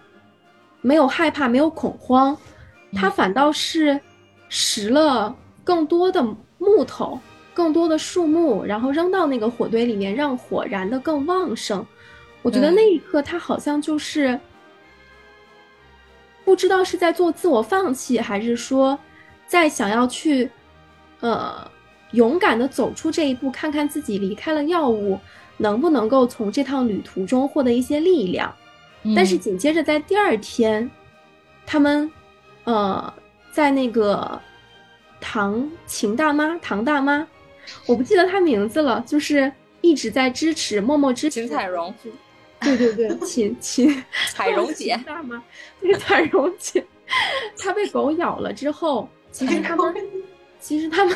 [0.82, 2.36] 没有害怕，没有恐慌，
[2.94, 3.98] 他反倒是
[4.50, 6.22] 拾了更多的
[6.58, 7.18] 木头、
[7.54, 11.84] 更多的树木，然后扔到那个火堆里面，让火燃得更旺盛。
[12.42, 14.38] 我觉得那一刻，他好像就是
[16.44, 18.98] 不知道是在做自我放弃，还是说
[19.46, 20.50] 在想要去
[21.20, 21.70] 呃
[22.12, 25.18] 勇敢的走出这一步，看看自己离开了药物，
[25.60, 28.52] 能不能够从这趟旅途中获得一些力量。
[29.02, 29.14] 嗯。
[29.14, 30.90] 但是紧接着在第二天，
[31.66, 32.10] 他们
[32.64, 33.12] 呃
[33.52, 34.40] 在那个
[35.20, 37.26] 唐秦大妈、唐大妈，
[37.86, 41.94] 我不记得她名字了，就是一直在支持、默默支持秦彩荣，
[42.60, 44.94] 对对对，秦 秦彩荣姐。
[44.96, 45.42] 秦大妈，
[45.80, 46.84] 那个彩荣姐，
[47.58, 49.94] 她被狗咬了之后，其实他们，
[50.58, 51.14] 其实他们，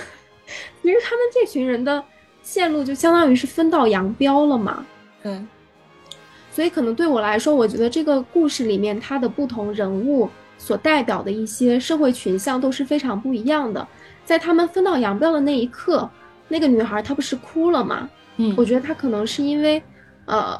[0.82, 2.04] 其实他们这群人的
[2.44, 4.86] 线路就相当于是分道扬镳了嘛。
[5.20, 5.44] 对，
[6.52, 13.84] 所以可能对我来说，我觉得这个故事里面它的不同人物所代表的一些社会群像都是非常不一样的。
[14.24, 16.08] 在他们分道扬镳的那一刻，
[16.46, 18.08] 那个女孩她不是哭了吗？
[18.36, 19.82] 嗯我觉得她可能是因为，
[20.26, 20.58] 呃，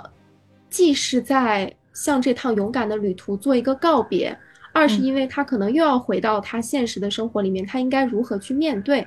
[0.70, 4.36] 既是在向这趟勇敢的旅途做一个告别，
[4.72, 9.06] 二是嗯因为她可能又要回到她现实的生活里面，她应该如何去面对，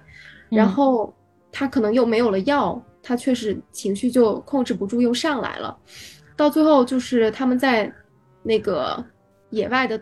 [0.49, 1.13] 然嗯后
[1.51, 5.75] 她可能又没有了药，他确实情绪就控制不住又上来了，
[6.36, 7.91] 到最后就是他们在
[8.43, 9.03] 那个
[9.49, 9.99] 野外的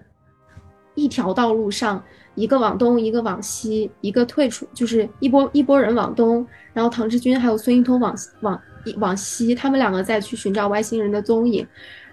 [0.95, 2.03] 一条道路上，
[2.33, 8.59] 一个往东，一个往西，一个退出，就是一波一波人往东，然后唐志军还有孙一通往往
[8.97, 11.65] 往西，他们两个再去寻找外星人的踪影，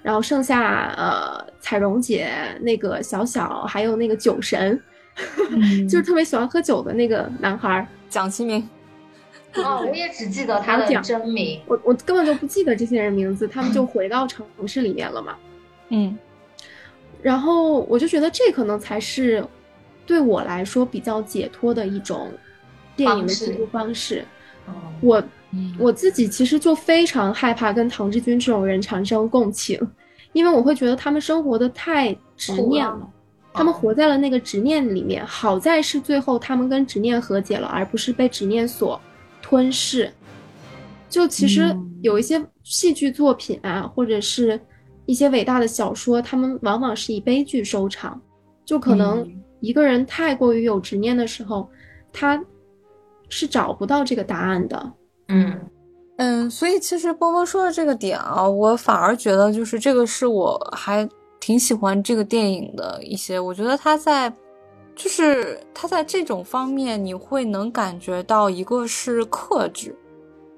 [0.02, 4.78] 然后剩下呃彩荣姐、那个小小，还有那个酒神，
[5.88, 8.68] 就是特别喜欢喝酒的那个男孩儿，蒋奇明，
[9.54, 11.60] 哦， 我也只记得他的真名。
[11.66, 15.36] 我我根本就不记得这些人名字，他们就回到城市里面了嘛。
[15.90, 16.16] 嗯
[17.20, 19.44] 然后我就觉得这可能才是
[20.04, 22.32] 对我来说比较解脱的一种
[22.96, 24.24] 电影的记录方式。
[24.66, 29.78] 哦我嗯我自己其实就非常害怕跟唐志军这种人产生共情，
[30.32, 33.08] 因为我会觉得他们生活的太执念了，
[33.52, 35.24] 他们活在了那个执念里面。
[35.26, 39.00] 好在是最后他们跟执念和解了，而不是被执念所
[39.52, 40.10] 吞噬。
[41.10, 44.58] 就其实嗯有一些戏剧作品啊，或者是
[45.04, 48.18] 一些伟大的小说，他们往往是以悲剧收场。
[48.64, 51.68] 就可能嗯一个人太过于有执念的时候，
[52.10, 52.42] 他
[53.28, 54.92] 是找不到这个答案的。
[55.28, 55.60] 嗯
[56.16, 61.06] 嗯，所以其实波波说的这个点啊，我反而觉得就是这个是我还
[61.40, 64.32] 挺喜欢这个电影的一些，我觉得他在。
[65.02, 69.92] 就是他在这种方面，你会能感觉到一个是克制，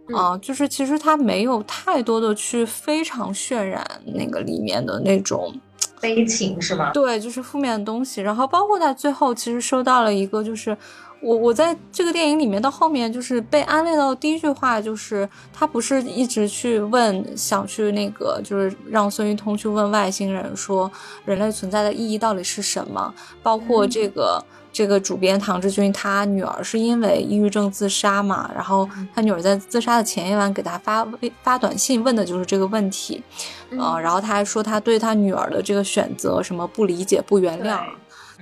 [0.09, 5.59] 嗯啊，就是其实他没有太多的去非常渲染那个里面的那种
[5.99, 6.91] 悲情是吗？
[6.93, 8.21] 对，就是负面的东西。
[8.21, 10.77] 然后包括他最后其实收到了一个，就是
[11.25, 20.91] 我我在这个电影里面到后面就是被安慰到第一句话就是他不是一直去问想去那个就是让孙玉通去问外星人说
[21.25, 24.45] 人类存在的意义到底是什么，包括这个。
[24.75, 28.51] 这个主编唐志军，他女儿是因为抑郁症自杀嘛？
[28.53, 33.23] 然后他女儿在自杀的前一晚给他发微发短信，问的就是这个问题，
[33.71, 37.85] 呃，然后他还说他对他女儿的这个选择什么不理解、不原谅，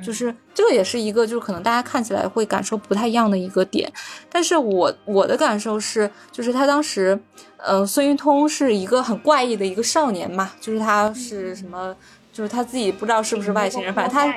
[0.02, 3.90] 就是这个也是一个就是可能大家看起来会感受不太一样的一个点。
[4.28, 7.18] 但是我我的感受是，就是他当时，
[7.56, 11.94] 呃，孙运通是一个很怪异的一个少年嘛，就是他是什么，
[12.32, 14.34] 就是他自己不知道是不是外星人，反正他。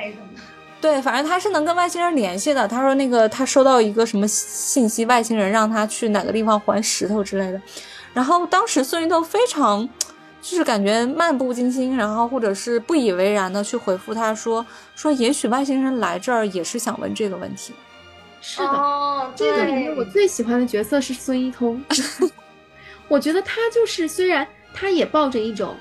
[0.78, 2.68] 对，反正他是能跟外星人联系的。
[2.68, 7.60] 他说那个他收到一个什么信息，外星人让他去哪个地方还石头之类的。
[8.12, 9.88] 然后当时孙云通非常，
[10.40, 17.72] 就是感觉漫不经心，然后或者是不以为然的去回复他说说也许外星人来这儿也是想问这个问题。
[18.40, 21.82] 是的，这个里面我最喜欢的角色是孙一通。
[23.08, 25.74] 我觉得他就是虽然他也抱着一种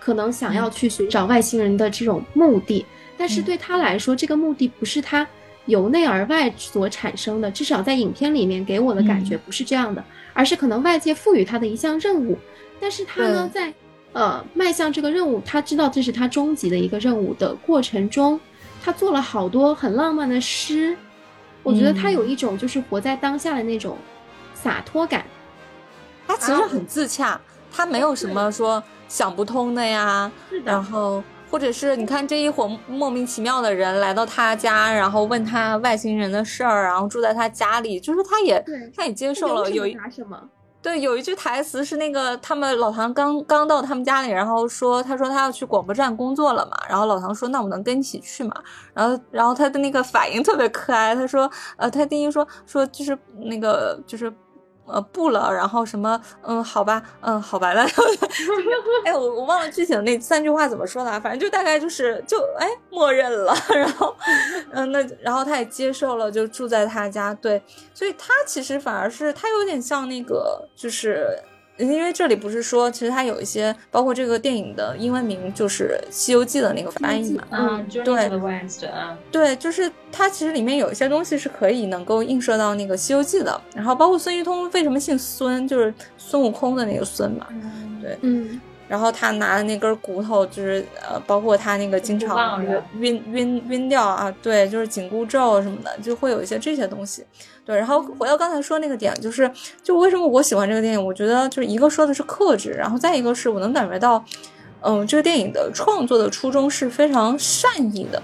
[0.00, 2.84] 可能想要去寻找外星人的这种目的。
[3.16, 5.24] 但是对他来说，这个目的不是他
[5.66, 12.36] 由内而外所产生的，至少在影片里面给我的感觉不是这样的，而是可能外界赋予他的一项任务。
[12.80, 13.72] 但是他呢，在
[14.14, 18.40] 呃迈向这个任务，他知道这是他终极的一个任务的过程中，
[18.82, 20.96] 他做了好多很浪漫的诗。
[21.62, 23.98] 我觉得他有一种就是活在当下的那种
[24.54, 25.26] 洒脱感。
[26.26, 27.38] 他其实很自洽，
[27.70, 30.32] 他没有什么说想不通的呀，
[30.64, 31.22] 然后。
[31.50, 38.60] 或者是你看这一伙莫名其妙的人来到他家，然后问他外星人的事儿，然后住在他家里，就是他也
[38.96, 39.70] 他也接受了。
[39.70, 40.36] 有一什么？
[40.84, 48.54] 对，有一句台词是那个他们老唐刚刚到他们家里，然后说他说他要去广播站工作了嘛，然后老唐说那我能跟你一起去嘛？
[48.92, 54.30] 然后然后他的那个反应特别可爱，他说呃他第一说说就是那个就是。
[54.86, 57.82] 呃，不了，然后什么，嗯，好吧，嗯，好吧，那
[59.04, 64.14] 哎，我我忘了具体的那三句话怎么说的，反正就大概就是就哎，默认了， 然后，
[64.72, 67.62] 嗯，那然后他也接受了，就住在他家，对，
[67.94, 71.38] 所以他其实反而是他有点像那个，就是。
[71.76, 78.28] 因为这里不是说，其实它有一些，包括这个电影的英文名就是《西游记》的那个翻译嘛，嗯，对，
[78.88, 83.60] 啊，对，就是它其实里面有一些东西是可以能够映射到那个《西游记》的。
[83.74, 87.46] 然后包括孙玉通为什么姓孙，就是孙悟空的那个孙嘛，
[88.00, 88.60] 对，嗯。
[88.86, 92.62] 然后他拿的那根骨头，就是呃，包括他那个经常
[93.00, 97.24] 晕晕晕掉啊，对，就是紧箍咒什么的，就会有一些这些东西。
[97.64, 99.50] 对，然后回到刚才说那个点，就是
[99.82, 101.02] 就为什么我喜欢这个电影？
[101.02, 104.22] 我觉得就是一个说的是克制，然后再一个是我能感觉到，
[104.80, 108.22] 嗯，这个电影的创作的初衷是非常善意的。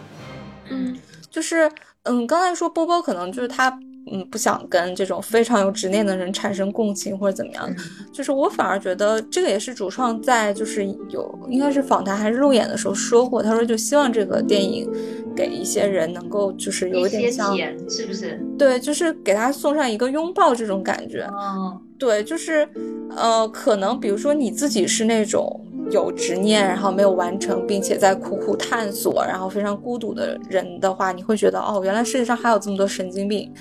[0.68, 0.98] 嗯，
[1.30, 1.70] 就是
[2.02, 3.78] 嗯，刚才说波波可能就是他。
[4.10, 7.72] 嗯，不想跟这种非常有执念的人产生共情或者怎么样，
[8.12, 14.90] 就是我反而觉得这个也是主创在就是有应该是访谈还是路演的时候说过，他说就希望这个电影
[15.36, 17.56] 给一些人能够就是有点像，
[17.88, 18.40] 是不是？
[18.58, 21.28] 对，就是给他送上一个拥抱这种感觉。
[21.32, 22.68] 嗯，对，就是
[23.14, 33.52] 呃，可能比如说你自己是那种有执念，然后没有完成，并且在苦苦探索，然后非常孤独的人的话，你会觉得哦，原来世界上还有这么多神经病。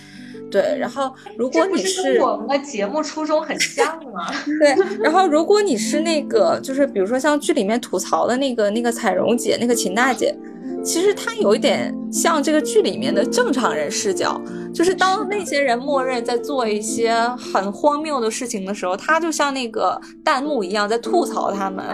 [0.52, 4.28] 对，然后如果你是我们的节目初衷很像吗？
[4.60, 10.36] 对，然后如果你是那个，就是比如说像剧里面吐槽的那个那个彩荣姐，那个秦大姐。
[10.82, 14.42] 其实她有一点像这个剧里面的正常人视角，
[14.74, 17.14] 就是当那些人默认在做一些
[17.54, 21.86] 很荒谬的事情的时候，他就像那个弹幕一样在吐槽他们。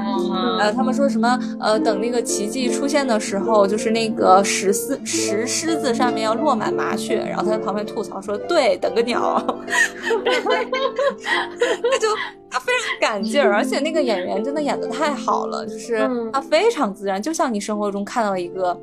[0.60, 1.40] 呃，他们说什么？
[1.60, 9.42] 呃，等那个奇迹出现的时候，就是那个石狮石狮子上面要落满麻雀，然后他在旁边吐槽说：“对，等个鸟。
[10.26, 12.08] ”他就。
[12.48, 18.80] 他非常赶劲儿，而且那个演员真的演的太好了，就是他非常自然，就像你生活中看到一个，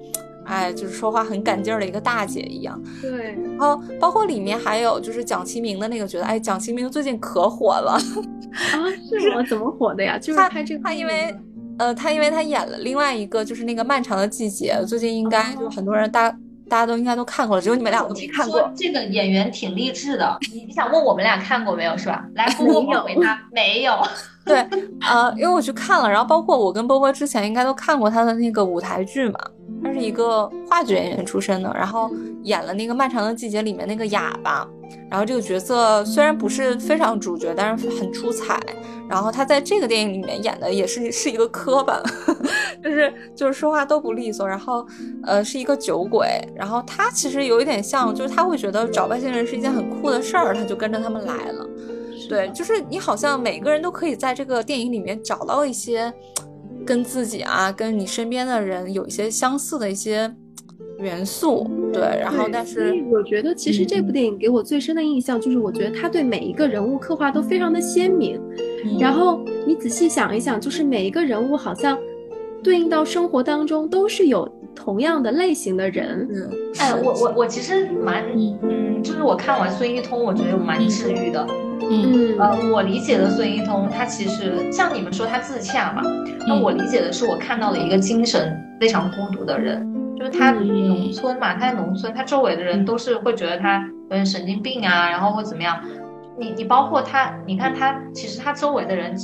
[0.53, 2.79] 哎，就是说话很赶劲儿的一个大姐一样。
[3.01, 7.99] 对，然后包括里面还有就是蒋奇明的那个角色，哎，蒋奇明最近可火了啊！
[9.19, 9.43] 是吗？
[9.49, 10.19] 怎么火的呀？
[10.19, 10.49] 就是他
[10.83, 11.35] 他因为
[11.79, 16.35] 呃，他因为他演了另外一个就是那个漫长的季节，最近应该就很多人大。
[16.71, 18.73] 大家都应该都看过了，只有你们俩都没看过。
[18.75, 22.25] 这个演员挺励志的，你你想问我们俩看过没有是吧？
[22.35, 23.93] 来， 波波回答，没有。
[24.47, 24.57] 对，
[25.03, 29.39] 呃，因为我去看了，然后包括我跟波波之前应该都看过他的那个舞台剧嘛。
[29.83, 32.11] 他是一个话剧演员出身的，然后
[32.43, 34.67] 演了那个《漫长的季节》里面那个哑巴。
[35.11, 38.61] 然后这个角色虽然不是非常主角，但是很出彩。
[39.09, 42.01] 然后他在这个电影里面演的也是是一个磕巴，
[42.83, 44.47] 就是就是说话都不利索。
[44.49, 44.87] 然后
[45.25, 46.27] 呃是一个酒鬼。
[46.55, 51.67] 然后他其实有一点像，就是他会觉得找外星人是一件很酷的事儿，他就跟着他们来了。
[52.29, 56.13] 对，就是你好像每个人都可以在这个电影里面找到一些
[56.85, 60.35] 跟自己啊，跟你身边的人有一些相似的一些。
[60.99, 68.41] 元素对，然后但是我觉得其实这部电影给我最深的印象就是，我觉得他对每一个人物刻画都非常的鲜明。
[69.01, 71.99] 然后你仔细想一想，就是每一个人物好像
[72.63, 76.29] 对应到生活当中都是有同样的类型的人。
[76.31, 78.25] 嗯，哎，我我我其实蛮
[78.63, 81.47] 嗯，就是我看完孙一通，我觉得我蛮治愈的。
[81.91, 86.03] 嗯呃，我理解的孙一通，他其实像你们说他自洽嘛，
[86.47, 89.89] 那我理解的是我看到了一个精神非常孤独的人。
[90.17, 95.83] 就是他农村嘛，他在农村，他周围的人都是会觉得他有点神经病啊，然后或怎么样。
[96.39, 99.15] 你你包括他，你看他，其实他周围的人，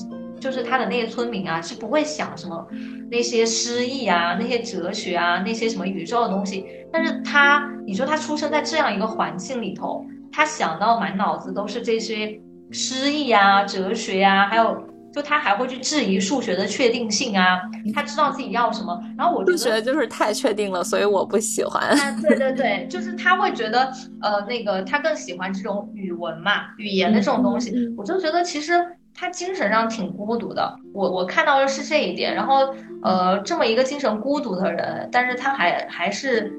[0.41, 2.67] 就是他的那些村民啊，是不会想什么
[3.11, 6.65] 那些诗意啊、那些哲学啊、那些什么宇宙的东西。
[6.93, 14.87] 但是他，你说他出生在这样一个环境里头，他想到满脑子都是这些诗意啊、哲学啊，还有。
[15.11, 17.59] 就他还会去质疑数学的确定性啊，
[17.95, 21.97] 他知道自己要什么，然后我数学就是太确定了，所以我不喜欢。
[22.21, 27.73] 对对对，就是他会觉得，呃，那个他更喜欢这种语文嘛，语言的这种东西。
[27.97, 28.75] 我就觉得其实
[29.19, 32.33] 他精神上挺孤独的，我我看到的是这一点。
[32.33, 36.53] 然后，呃，这么一个精神孤独的人，但是他还还是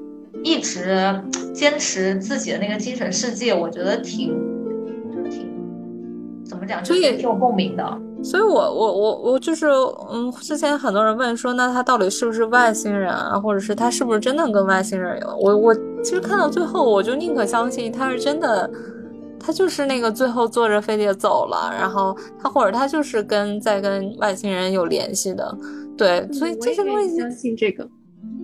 [0.44, 1.18] 一直
[1.54, 4.28] 坚持自己的那个精神世界，我觉得挺
[5.10, 5.48] 就是挺
[6.44, 7.98] 怎么讲，就也挺有共鸣的。
[8.22, 9.66] 所以，我我我我就是，
[10.12, 15.34] 嗯，之前很多人问说，那他到底是不是外星人啊，或者是他是不是真的跟外星人有？
[15.40, 18.70] 我我其实看到最后，我就宁可相信他是真的，
[19.40, 25.56] 他就是那个最后坐着飞碟走了，然后他或者他就是跟在跟外星人有联系的，
[25.96, 27.88] 对，所以这些东西相信这个。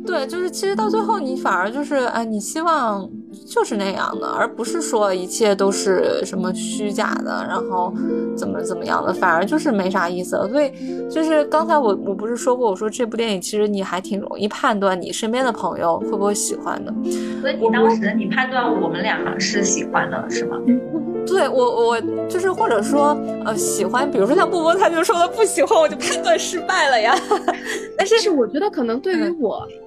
[0.06, 3.08] 对，就是其实到最后，你反而就是，哎，你希望
[3.44, 7.92] 就是那样的，而不是说一切都是什么虚假的，然后
[8.36, 10.36] 怎么怎么样的，反而就是没啥意思。
[10.50, 10.70] 所以
[11.10, 16.94] 就是刚才我我不是说过，我说这部电影其实你还挺容易判断你身边的朋友会不会喜欢的。
[17.40, 20.56] 所以你当时你判断我们俩是喜欢的是吗？
[21.26, 27.14] 对我我就是或者说呃喜欢，比如说像波波他就说了不喜欢，我就判断失败了呀。
[27.98, 29.66] 但是我觉得可能对于我。
[29.68, 29.85] 嗯，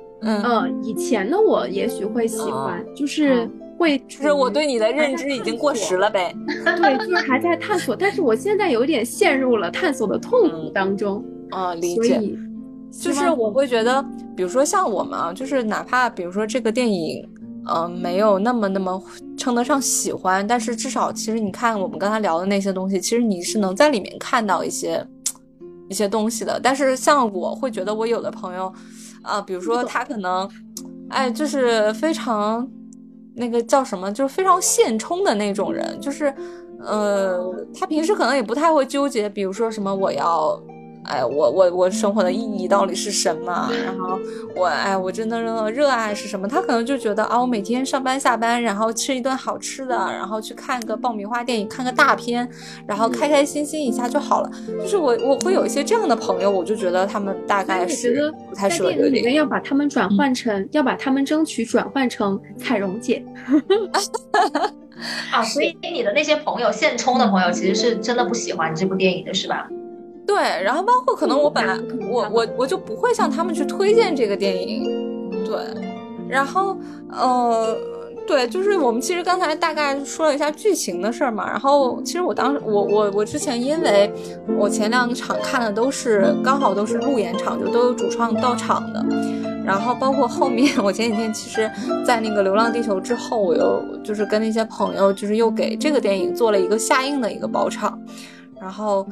[0.84, 6.36] 以前的我也许会喜欢，就是会，就是我对你的认知已经过时了呗。
[6.48, 11.24] 对，就是还在探索，但是我现在有点陷入了探索的痛苦当中。
[11.52, 12.22] 啊，理解。
[12.92, 14.04] 就是我会觉得，
[14.36, 17.24] 比如说像我们啊，就是哪怕比如说这个电影，
[17.66, 19.02] 呃，没有那么那么
[19.38, 25.06] 称得上喜欢，但是至少其实你看我们刚才聊的那些东西，其实你是能在里面看到一些
[25.88, 26.60] 一些东西的。
[26.62, 28.74] 但是像我会觉得，我有的朋友。
[29.22, 30.50] 啊，比如说他可能，
[31.10, 32.68] 哎，就是非常
[33.36, 36.34] 那个叫什么，就是非常现充的那种人，就是，
[36.80, 37.40] 呃，
[37.78, 40.62] 他平时可能也不太会纠结，比如说什么我要。
[41.06, 43.72] 哎，我我我生活的意义到底是什么？
[43.84, 44.20] 然后
[44.56, 45.42] 我哎，我真的
[45.72, 46.48] 热爱是什么？
[46.48, 52.48] 他可能就觉得啊，我每天上班下班，然后吃一顿好吃的，然后去看个爆米花电影，看个大片，
[52.86, 54.52] 然后开开心心一下就好了。
[54.82, 58.90] 就是我我会有一些这样的朋友，我就觉得他们大概是不太适合。
[58.90, 63.24] 电影里面要把他们转换成，要把他们争取转换成彩荣姐。
[65.32, 69.68] 啊，所以你的那些朋友，现充的朋友，其实是真的不喜欢这部电影的，是吧？
[70.30, 71.76] 对，然后包括可能我本来
[72.08, 74.84] 我我我就不会向他们去推荐这个电影，
[75.44, 75.58] 对，
[76.28, 76.78] 然后
[77.12, 77.76] 呃，
[78.28, 84.14] 对，就是我们其实刚才大概说了一下剧情的事儿嘛，然后其实我当时我我我之前因为
[84.56, 89.04] 我前两场看的都是刚好都是路演场，就都有主创到场的，
[89.66, 91.68] 然后包括后面我前几天其实，
[92.06, 98.00] 在那个《流浪地球》之后，我又就是跟那些朋友就是又给这个电影做了一个下映的一个包场，
[98.62, 99.04] 然后。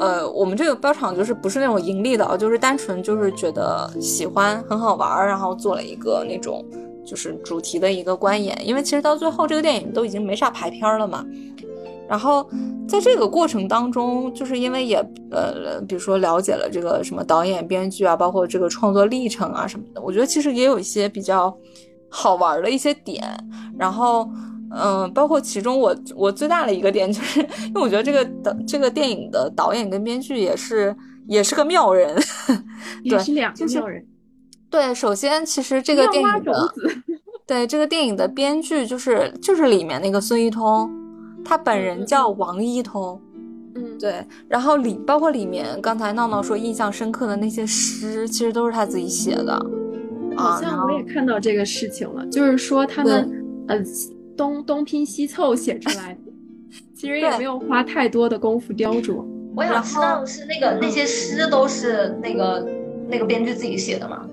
[0.00, 6.64] 呃，我们这个标场就是不是那种盈利的，就是单纯就是觉得喜欢很好玩儿，然后做了一个那种
[7.06, 8.58] 就是主题的一个观演。
[8.66, 11.24] 因为其实到最后这个电影都已经没啥排片了嘛。
[12.08, 12.44] 然后
[12.88, 14.96] 在这个过程当中，就是因为也
[15.30, 21.56] 呃，比如说了解了这个什么导演、编剧啊，包括这个创作历程啊什么的，我觉得其实也有一些比较
[22.08, 23.22] 好玩的一些点。
[23.78, 24.28] 然后。
[24.76, 30.94] 嗯，包括其中我我最大的一个点就是，因为我觉得这个导这个电影的导演跟编剧也是
[31.26, 32.16] 也是个妙人，
[33.02, 34.04] 也是两个妙人。
[34.70, 36.52] 对，首先其实这个电影的，
[37.46, 40.90] 对这个电影的编剧就是就是里面那个孙一通，
[41.44, 43.20] 他本人叫王一通。
[43.76, 49.60] 嗯，对，然后里包括里面刚才闹闹说印象深刻的那些诗，其实都是他自己写的。
[50.36, 53.76] 好像我也看到这个事情了，就是说他们呃
[54.36, 56.32] 东东拼西凑写出来的，
[56.94, 59.24] 其实也没有花太多的功夫雕琢。
[59.56, 62.66] 我想知道是那个那些诗都是那个
[63.08, 64.26] 那个编剧自己写的吗？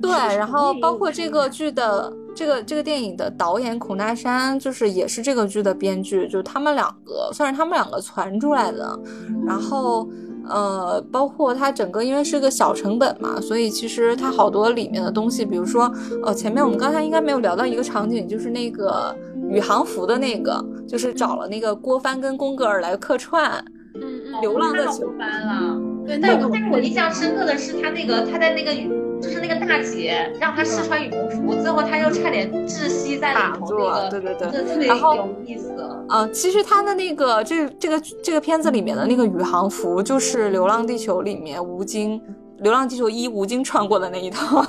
[0.00, 8.98] 对，然后包括这个剧的这个这个电影的导演孔大山，就是也是这个剧的编剧，就是他们两个算是他们两个传出来的。
[9.46, 10.08] 然后
[10.48, 15.92] 呃，包括它整个因为是个小成本嘛，所以其实它好多里面的东西，比如说
[16.24, 19.14] 呃，前面我们刚才应该没有聊到一个场景，就是那个
[19.48, 25.80] 宇航服的那个，就是找了那个郭帆跟宫格尔来客串，嗯嗯，流浪的球帆了。
[26.06, 28.72] 对，那个但是我印象深刻的是他那个他在那个。
[29.20, 35.74] 就是那个大姐让他试穿羽绒服，最后他又差点窒息在里头，那个对对对，特别有意思。
[36.08, 42.16] 啊，其实他的那个这这个这个片子里面的那个宇航服，就是《流浪地球》里面吴京，
[42.58, 44.64] 《流浪地球一》吴京穿过的那一套，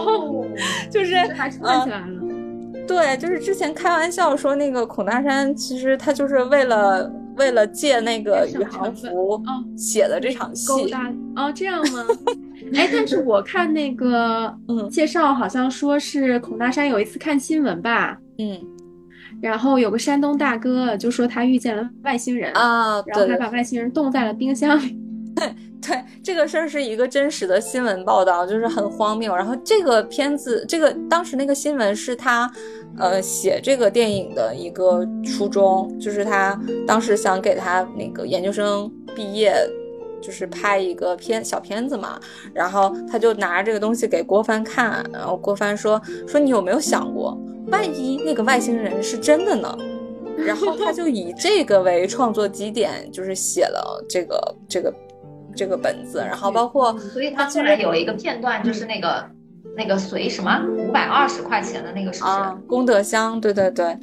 [0.90, 2.06] 就是还穿起来了。
[2.86, 9.42] 对，就是之前开玩笑说那个孔大山，其实他就是为了为了借那个宇航服
[9.76, 10.72] 写的这场戏。
[11.34, 12.04] 哦，这样吗？
[12.74, 18.58] 哎，但是我看那个嗯介绍，好像说是孔大山有一次看新闻吧，嗯，
[19.40, 24.98] 然后有个山东大哥就说他遇见了外星人啊，然后还把外星人冻在了冰箱里。
[25.86, 29.34] 对，这个事儿是一个真实的新闻报道，就是很荒谬。
[29.34, 32.50] 然后这个片子，这个当时那个新闻是他
[32.98, 39.54] 呃写这个电影的一个初衷，就是他当时想给他那个研究生毕业。
[40.18, 42.18] 就是拍一个片小片子嘛，
[42.52, 49.78] 然后他就拿这个东西给郭帆看，然后郭帆说说你有没有想过，万一那个外星人是真的呢？
[50.36, 54.92] 然后他就以这个为创作基点，就是写了这个这个
[55.56, 59.24] 这个本子，然后包括，所以他后来有一个片段，就是那个
[59.76, 62.34] 那个随什么五百二十块钱的那个是不是？
[62.68, 63.96] 功德箱，对对对。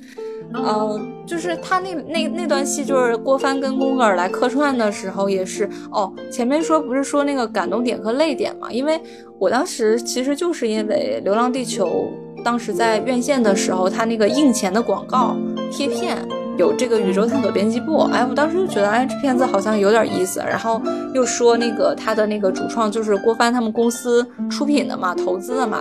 [0.56, 6.14] 嗯，就是他那那那段戏，就是郭帆跟宫格尔来客串的时候，也是哦。
[6.30, 8.72] 前面说不是说那个感动点和泪点嘛？
[8.72, 9.02] 因为
[9.40, 12.12] 我当时其实就是因为《流浪地球》
[12.44, 15.36] 当时在院线的时候，他那个印钱的广告
[15.72, 16.18] 贴片
[16.58, 20.40] 有这个宇宙探索编辑部，哎，我当时就觉得哎，这片子好像有点意思。
[20.40, 20.82] 然后
[21.14, 25.80] 又说那个他的那个主创就是郭帆他们公司出品的嘛，投资的嘛，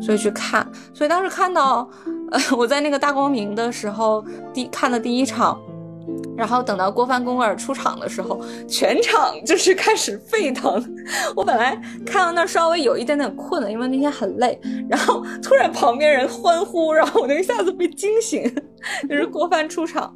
[0.00, 0.66] 所以去看。
[0.92, 1.88] 所以当时看到。
[2.30, 5.56] 呃我在那个大光明的时候，第看的第一场，
[6.36, 10.82] 然后等到郭帆、宫尔出场的时候，全场就是开始沸腾。
[11.36, 18.42] 我本来看到那稍微有一点点困了，因为那天很累，然后突然旁边人欢呼，然后我就一下子被惊醒，
[19.08, 20.14] 就是郭帆出场。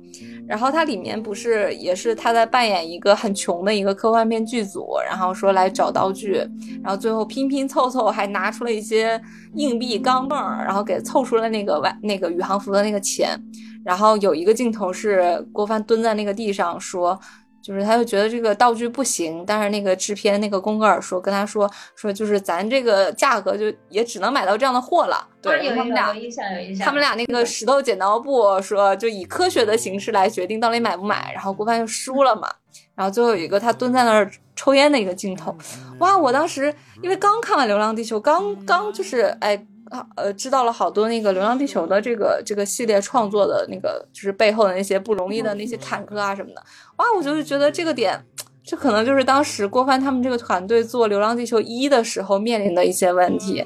[0.48, 6.42] 然后它里面不是也是他在扮演一个很穷的一个科幻片剧组，然后说来找道具，
[6.82, 9.20] 然后最后拼拼凑凑还拿出了一些
[9.54, 13.38] 硬币、钢镚，然后给凑出了那个外那个宇航服的那个钱。
[13.84, 17.20] 然后有一个镜头是郭帆蹲在那个地上说。
[17.68, 25.28] 就是他就觉得这个道具不行，但是那个制片那个宫格尔说跟他说说就是咱这个价格就也只能买到这样的货了。
[25.42, 26.86] 对，他们俩有印象有印象。
[26.86, 32.48] 他们俩那个石头剪刀布说就以科学的形式来决定到底买不买，然后郭帆就输了嘛。
[32.94, 35.54] 然后最后有一个他蹲在那儿抽烟的一个镜头，
[35.98, 36.16] 哇！
[36.16, 39.62] 我当时因为刚看完《流浪地球》，刚刚就是哎。
[39.90, 46.62] 啊，呃，知道了好多那个《流浪地球》的这个这个系列创作的那个，就是背后的那些不容易的那些坎坷啊什么的。
[46.96, 48.22] 哇，我就是觉得这个点，
[48.62, 53.64] 这可能就是当时郭帆他们这个团队做《流浪地球一》的时候面临的一些问题。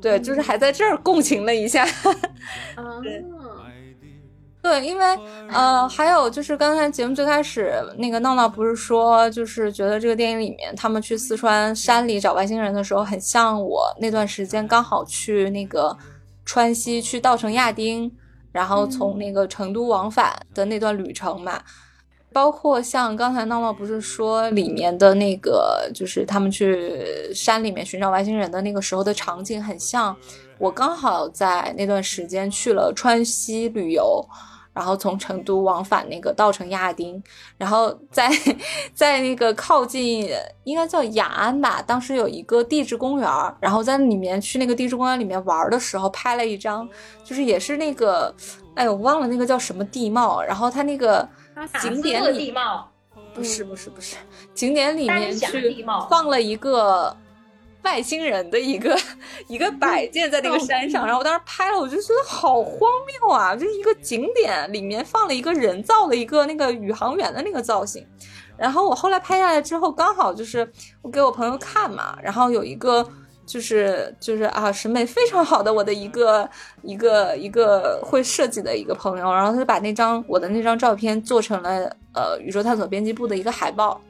[0.00, 1.86] 对，就是还在这儿共情了一下。
[3.02, 3.24] 对。
[4.62, 5.04] 对，因为
[5.48, 15.96] 呃，还有就是刚才节目最开始那个闹闹不是说，就是觉得这个电影里面他们去四川山里找外星人的时候，很像我那段时间刚好去那个
[16.44, 18.08] 川西去稻城亚丁，
[18.52, 21.60] 然后从那个成都往返的那段旅程嘛。
[22.32, 27.04] 包括像刚才闹闹不是说里面的那个，就是他们去
[27.34, 30.16] 山里面寻找外星人的那个时候的场景，很像
[30.56, 34.24] 我刚好在那段时间去了川西旅游。
[34.72, 37.22] 然后从成都往返那个稻城亚丁，
[37.58, 38.30] 然后在
[38.94, 40.30] 在那个靠近
[40.64, 43.28] 应该叫雅安吧，当时有一个地质公园，
[43.60, 46.88] 然后在里面去那个地质公园里面玩的时候拍了一张，
[47.22, 48.34] 就是也是那个，
[48.74, 51.28] 哎我忘了那个叫什么地貌，然后它那个
[51.80, 52.88] 景点里地貌？
[53.34, 54.16] 不是不是不是
[54.52, 57.16] 景点里面去放了一个
[57.82, 58.96] 外星人的一个
[59.48, 63.56] 一个摆件在那个山上，然后我当时拍了，我就觉得好荒谬啊！
[63.56, 68.06] 就是一个景点里面放了一个人造的一个那个宇航员的那个造型，
[68.56, 70.70] 然后我后来拍下来之后，刚好就是
[71.02, 73.04] 我给我朋友看嘛，然后有一个
[73.44, 76.48] 就是就是啊审美非常好的我的一个
[76.82, 84.00] 一个一个会设计的一个朋友，然后他就把那张我的那张照片做成了呃宇宙探索编辑部的一个海报，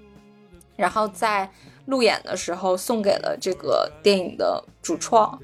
[0.76, 1.50] 然后在。
[1.86, 5.38] 路演的时候送给了这个电影的主创，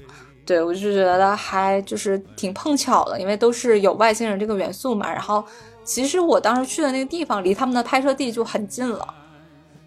[0.45, 5.11] 对我就觉得还就是挺碰巧的，因为都是有外星人这个元素嘛。
[5.11, 5.43] 然后
[5.83, 9.13] 其实我当时去的那个地方离他们的拍摄地就很近了，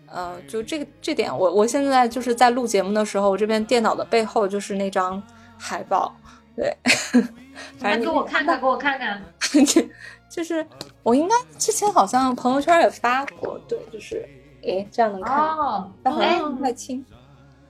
[0.06, 5.22] 呃，就这个这点，我我现在就是在录节目的时候，我这边电脑的背后就是那张
[5.56, 6.14] 海报，
[6.54, 6.76] 对，
[7.80, 9.22] 反正给我看看，给我看看，
[10.30, 10.66] 就是
[11.02, 14.28] 我应该之前好像朋友圈也发过，对，就是。
[14.66, 17.04] 哎，这样能看哦，哎，不太清。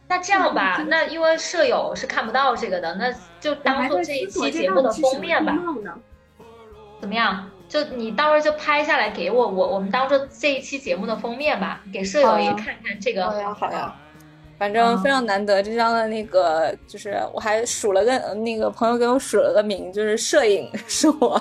[0.09, 5.57] 那这样吧，那因为舍友是看不到这个的，那就当做这一期节目的封面吧。
[7.01, 7.51] 怎么样？
[7.69, 13.31] 就你到时候就拍下来给我，我我们当做这一期节目的封面吧，给舍友也看看这个。
[13.31, 13.95] 好呀，好呀。
[14.59, 21.37] 反正非常难得，这张的那个就是我还数了个那个朋友给我数了个名，就是摄影 是我。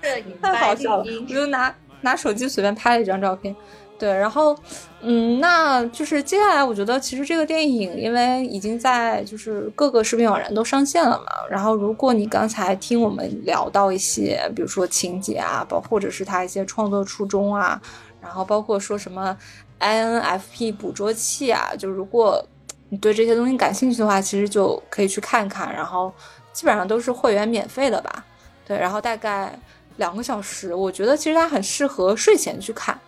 [0.00, 3.54] 摄影太好笑了，我就拿拿手机随便拍了一张照片。
[4.02, 4.58] 对，然后，
[5.00, 11.26] 嗯，那就是接下来，我觉得其实这个电影，因为已经在就是各个视频网站都上线了嘛。
[11.48, 17.80] 然后，如果你刚才听我们聊到一些，比如说情节啊，包或者是他一些创作初衷啊，
[18.20, 19.38] 然后包括说什么
[19.78, 22.44] INFP 捕捉器啊，就如果
[22.88, 25.72] 你对这些东西感兴趣的话，其实就可以去看看。
[25.72, 26.12] 然后，
[26.52, 28.24] 基本上都是会员免费的吧？
[28.66, 29.56] 对，然后大概
[29.98, 32.98] 两个小时，我觉得其实它很适合睡前去看。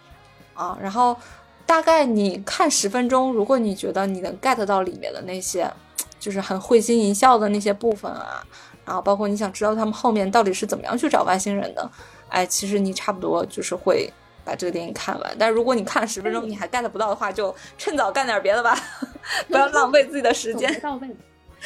[0.54, 1.16] 啊，然后
[1.66, 5.70] 大概你看十分钟，如果你觉得你能 get 到里面的那些，
[6.18, 8.42] 就是很会心一笑的那些部分啊，
[8.84, 11.90] 然后包括你想知道他们后面到底是怎么样去找外星人的，
[12.28, 14.10] 哎，其实你差不多就是会
[14.44, 15.36] 把这个电影看完。
[15.38, 18.78] 但如果你看了十分钟你还 get 不到的话，就趁早干点别的吧，
[19.48, 20.70] 不要浪费自己的时间。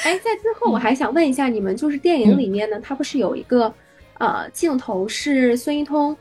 [0.02, 3.72] 哎，在最后我还想问一下你们，就是电影里面呢，它不是有一个
[4.18, 6.16] 呃镜头是孙一通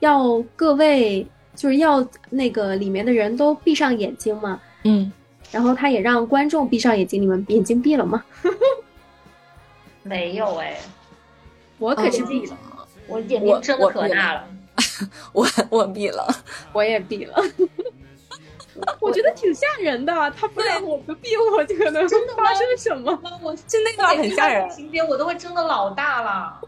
[0.00, 1.26] 要各位。
[1.56, 5.10] 就是要那个里面的人都闭上眼睛嘛，嗯，
[5.50, 8.22] 然后他也让观众闭上眼睛，你们眼睛闭了吗？
[10.04, 10.78] 没有哎，
[11.78, 12.56] 我可是闭了，
[13.08, 14.46] 我眼睛睁的可大了，
[15.32, 16.26] 我 我闭了，
[16.72, 17.34] 我也闭了，
[19.00, 23.10] 我觉得挺吓人的，他不让我不闭，我可能发生什么？
[23.42, 26.60] 我就那段很吓人，情节我都会睁的老大了。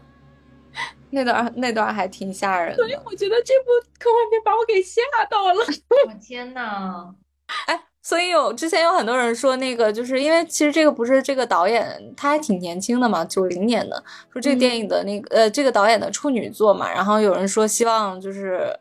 [1.11, 5.65] 那段那段还挺吓人的，所以我觉得这部科幻片把我给吓到了。
[6.07, 7.13] 我天呐！
[7.65, 16.91] 哎，所以有之前有很多人说那个，就是因为其实这个不是这个导演，他还挺年轻的嘛，九零年的，说这个电影的那个呃，这个导演的处女作嘛。
[16.91, 18.79] 然后有人说希望就是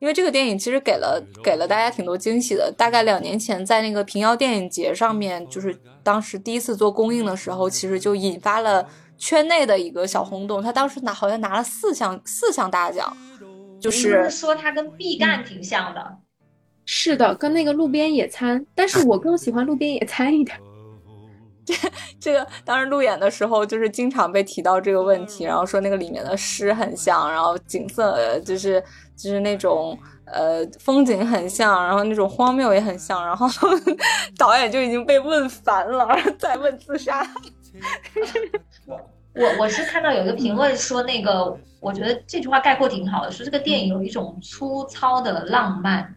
[0.00, 2.72] 因为这个电影其实给了给了大家挺多惊喜的。
[2.76, 8.88] 大概两年前在那个平遥电影节上面，就是当时第一次做公映的时候，其实就引发了。
[9.18, 13.14] 圈内的一个小轰动，他当时拿好像拿了四项四项大奖，
[13.80, 16.16] 就是说他跟毕赣挺像的，
[16.84, 20.56] 是的，跟那个路边野餐，但是 我更喜欢路边野餐一点。
[21.66, 21.74] 这
[22.18, 28.82] 这个当时路演的时候，就是经常被提到这个问题，然后说那个里面的诗很像，然后景色就是
[29.14, 33.46] 就是那种呃风景很像，然后那种荒谬也很像，然后
[34.38, 36.08] 导演就已经被问烦了，
[36.38, 37.22] 再问自杀。
[39.34, 46.12] 我我是看到有一个评论说，那个我觉得这句话概括挺好的，说这个电影有一种粗糙的浪漫。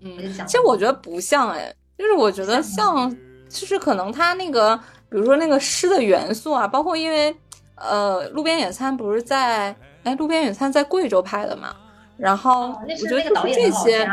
[0.00, 3.10] 嗯，其实我觉得不像哎，就是我觉得像，
[3.48, 4.76] 就是可能他那个，
[5.08, 7.34] 比如说那个诗的元素啊，包括因为
[7.76, 11.74] 呃，路边野餐不是在哎，路边野餐在贵州拍的嘛，
[12.18, 14.06] 然后我觉得就是这些，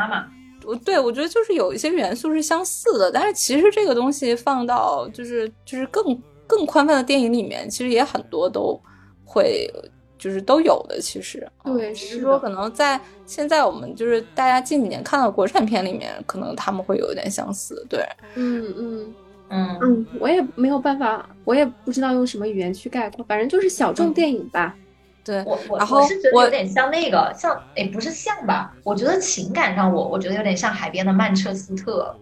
[0.65, 6.17] 我对我觉得就是有一些元素是相似的，但是其实这个东西放到就是就是更。
[6.47, 8.79] 更宽泛的电影里面，其实也很多都
[9.23, 9.69] 会，
[10.17, 10.99] 就是都有的。
[10.99, 17.85] 其实，对，只是说可能在现在我们就是大家近几年看到国产片里面，可能他们会有一点相似。
[17.89, 19.15] 对，嗯嗯
[19.49, 24.75] 嗯嗯，我也没有办法，我也不知道用什么语言去概括，反正就是小众电影吧。
[25.23, 28.71] 对，我我我是觉得有点像那个，像诶，不是像吧？
[28.83, 32.15] 我觉得情感上，我我觉得有点像海边的曼彻斯特。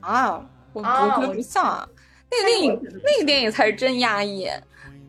[0.00, 0.32] 啊，
[0.74, 1.88] 我我觉得不像啊。
[2.34, 4.48] 那个电影，那个电影才是真压抑。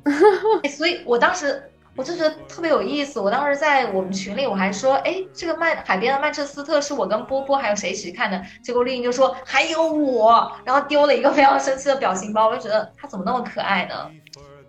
[0.70, 1.64] 所以我当时
[1.96, 3.20] 我就觉得特别有意思。
[3.20, 14.12] 我当时在我们群里我还说，哎，这个曼海边的曼彻斯特是我跟波波还有谁一起看的，结果丽颖就说还有我，然后丢了一个非常生气的表情包，我就觉得他怎么那么可爱呢？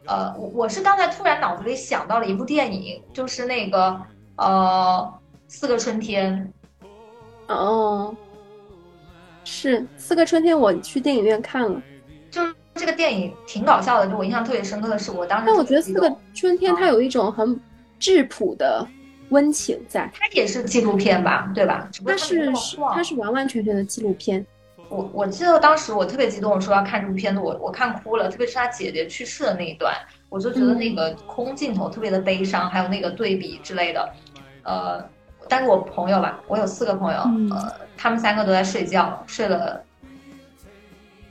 [0.06, 4.00] 呃，我我是刚才突然脑子里想到了一部电影，就是那个
[4.36, 5.12] 呃
[5.48, 6.52] 四个春天。
[7.48, 8.14] 哦，
[9.44, 11.82] 是四个春天，我去电影院看了。
[12.86, 15.44] 就是这个电影挺搞笑的，就我印象特别深刻的是，我当时。
[15.46, 17.58] 但我觉得四个春天它有一种很
[17.98, 18.86] 质朴的
[19.30, 20.08] 温情在。
[20.14, 21.88] 它也是纪录片吧，对吧？
[22.06, 22.52] 它是
[22.94, 24.44] 它是完完全全的纪录片。
[24.88, 29.92] 我我记得当时我特别激动，说要看这部片子，我我看哭了，特别是他姐姐去世的那一段，
[30.28, 34.08] 我就觉得那个空镜头特别的悲伤，还有那个对比之类的，
[34.62, 35.04] 呃。
[35.48, 37.20] 但是我朋友吧，我有四个朋友，
[37.54, 39.80] 呃，他们三个都在睡觉，睡了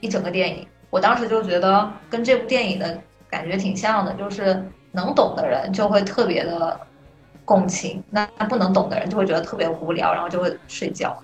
[0.00, 0.66] 一整个电影。
[0.90, 6.78] 我当时就觉得跟这部电影的感觉挺像的，就是能懂的人就会特别的
[7.44, 11.16] 共情，那不能懂的人就会觉得特别无聊，然后就会睡觉。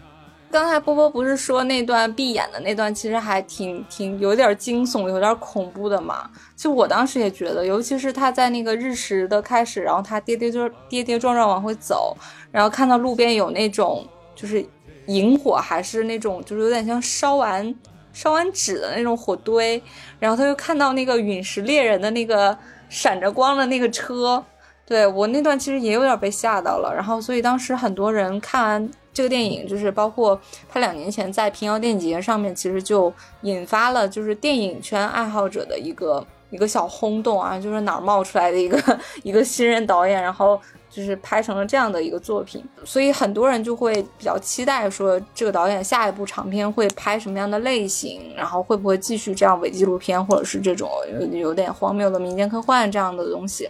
[0.50, 6.30] 刚才波波不是说那段闭眼的那段，其实还挺挺有点惊悚、有点恐怖的嘛？
[6.54, 12.14] 就我当时也觉得，尤其是他在那个日食的开始，然后他跌跌就跌跌撞撞往回走，
[12.50, 14.62] 然后看到路边有那种就是
[15.06, 17.74] 萤火，还是那种就是有点像烧完
[18.12, 19.82] 烧完纸的那种火堆，
[20.18, 22.56] 然后他就看到那个陨石猎人的那个
[22.88, 24.44] 闪着光的那个车，
[24.86, 28.90] 对我那段其实也有点被吓到了，然后所以当时很多人看完。
[29.14, 30.40] 这个电影就是包括
[30.70, 38.78] 他两年前在平遥电影节上面，其实就引发了就是电影圈爱好者的一个一个小轰动啊，就是哪儿冒出来的一个
[39.24, 50.88] 一个新人导演，然后就是拍成了这样的一个作品，所以很多人就会比较期待说这个导演下一部长片会拍什么样的类型，然后会不会继续这样伪纪录片或者是这种
[51.18, 53.68] 有有点荒谬的民间科幻这样的东西，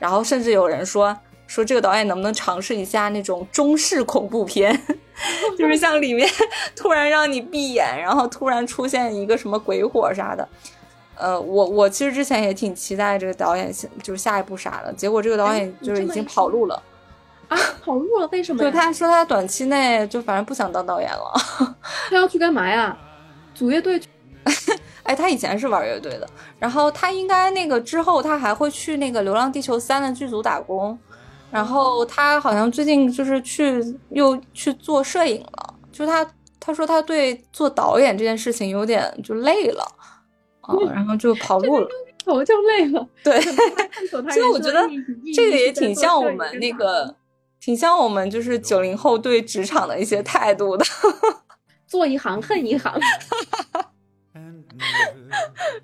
[0.00, 1.16] 然后甚至有人说。
[1.46, 4.74] 说这个导演能不能尝试一下那种中式恐怖片，
[5.58, 6.26] 就是像里面
[6.74, 10.48] 突然让你闭眼，然后突然出现一个什么鬼火啥的。
[11.16, 16.82] 呃，我我其实之前也挺期待这个导演就是下一步啥的，结果这个导演就是已经跑路了
[17.48, 18.28] 啊，跑路了？
[18.32, 18.62] 为什么？
[18.62, 21.32] 就他说他短期内就反正不想当导演了。
[22.08, 22.96] 他要去干嘛呀？
[23.54, 24.00] 组乐队？
[25.04, 26.26] 哎，他以前是玩乐队的，
[26.58, 30.98] 然后他应该那个之后他还会去那个《流浪地球三》的剧组打工。
[31.50, 36.26] 然后他好像最近就是去又去做摄影了，就他
[36.58, 39.86] 他说他对做导演这件事情有点就累了，
[40.66, 41.88] 啊，然后就跑路了，
[42.24, 43.08] 头就累了。
[43.22, 44.88] 对，其实我觉得
[45.34, 47.14] 这个也挺像我们那个，
[47.60, 50.84] 挺像我们就是九零后对职场的一些态度的，
[51.86, 52.92] 做一行恨一行。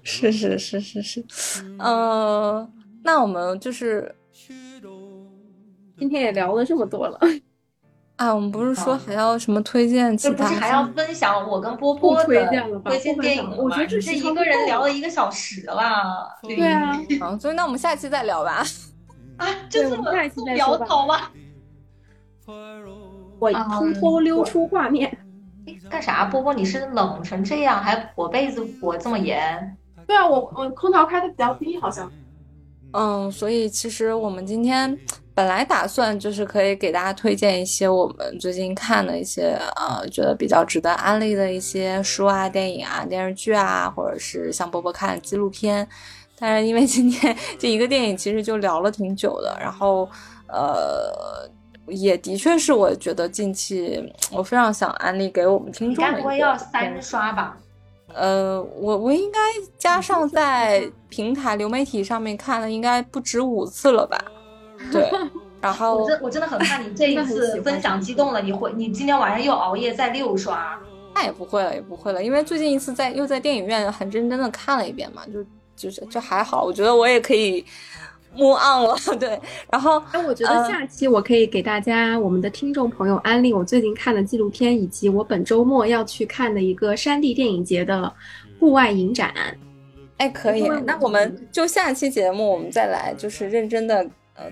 [0.03, 1.24] 是是是是是，
[1.78, 2.72] 嗯，
[3.05, 4.14] 那我们就是。
[5.99, 7.20] 今天也聊了这么多了，
[8.21, 10.47] 啊，我们不是说还要什么推荐其他？
[10.47, 16.29] 不是还要分享我跟波波的推荐电影吗我觉得这是一个人聊了一个小时了。
[16.43, 18.62] 对啊， 好，所以那我们下期再聊吧。
[19.39, 20.12] 啊，就这么
[20.55, 21.31] 聊头吗？
[23.39, 25.16] 我偷偷溜出画面。
[25.89, 26.27] 干啥？
[26.27, 29.79] 波波，你是冷成这样，还裹被子裹这么严？
[30.07, 32.12] 对啊，我我空调开的比较低，好像。
[32.93, 34.95] 嗯，所以其实我们今天。
[35.41, 45.88] 本来打算就是可以给大家推荐一些我们最近看的一些呃，觉得比较值得安利的一些书啊、电影啊、电视剧啊，或者是像波波看纪录片。
[46.38, 50.07] 但是因为今天 这一个电影其实就聊了挺久的，然后
[50.47, 51.49] 呃，
[51.86, 56.12] 也的确是我觉得近期我非常想安利给我们听众的。
[56.12, 57.57] 该不会要三刷吧？
[58.12, 59.38] 呃，我我应该
[59.78, 64.22] 加上在平台流媒体上面看的，应该不止五次了吧？
[64.91, 65.11] 对，
[65.61, 70.78] 然后我真我真的很怕你这一 次分享激动了，你会你今天晚上又熬夜再六刷，
[71.14, 75.45] 那也不会了，也不会了，因为最近一次在又在电影院很认真的看了一遍嘛，就
[75.76, 77.64] 就是就还好，我觉得我也可以
[78.37, 79.39] move on 了， 对，
[79.70, 88.12] 然后哎，我觉得下期我可以给大家我们的听众朋友安利我最近看的纪录片，以及我本周末要去看的一个山地电影节的
[88.59, 89.35] 户外影展，
[90.16, 94.07] 哎，可以，那我们就下期节目我们再来就是认真的。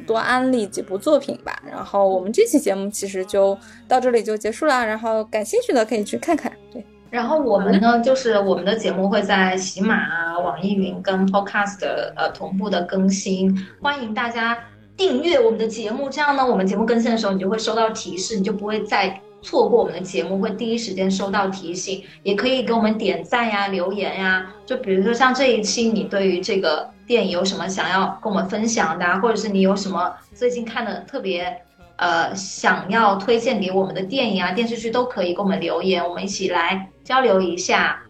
[0.07, 6.53] 多安利几部作品吧，然后我们这期节目其实就到这里就结束了，然后感兴趣的可以去看看。
[6.73, 11.79] 对，然后我们呢，就是我们的节目会在喜马啊、网易云跟 Podcast
[12.17, 14.59] 呃同步的更新，欢迎大家
[14.97, 22.03] 订阅我们的节目，这样呢，我们节目更新的时候你就会收到提示，你就不会再错过我们的节目，会第一时间收到提醒。
[22.23, 26.91] 也可以给我们点赞呀、留言呀，就比如说像这一期你对于这个。
[27.09, 31.63] 电影有什么想要跟我们分享的啊，或者是你有什么最近看的特别
[31.97, 38.01] 呃想要推荐给我们的电影啊、电视剧都可以给我们留言，我们一起来交流一下。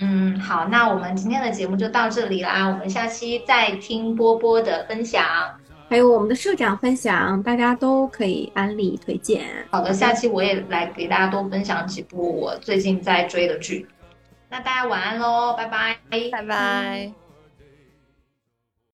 [0.00, 5.24] 嗯，好，那我们今天的节目就到这里啦，我们下期再听波波的分享。
[5.88, 9.44] 还有我们的社长分享，大家都可以安利推荐。
[9.70, 13.86] 好的，下期我也来给大家多分享几部我最近在追的剧。
[14.48, 15.96] 那大家晚安喽，拜拜，
[16.30, 17.23] 拜拜。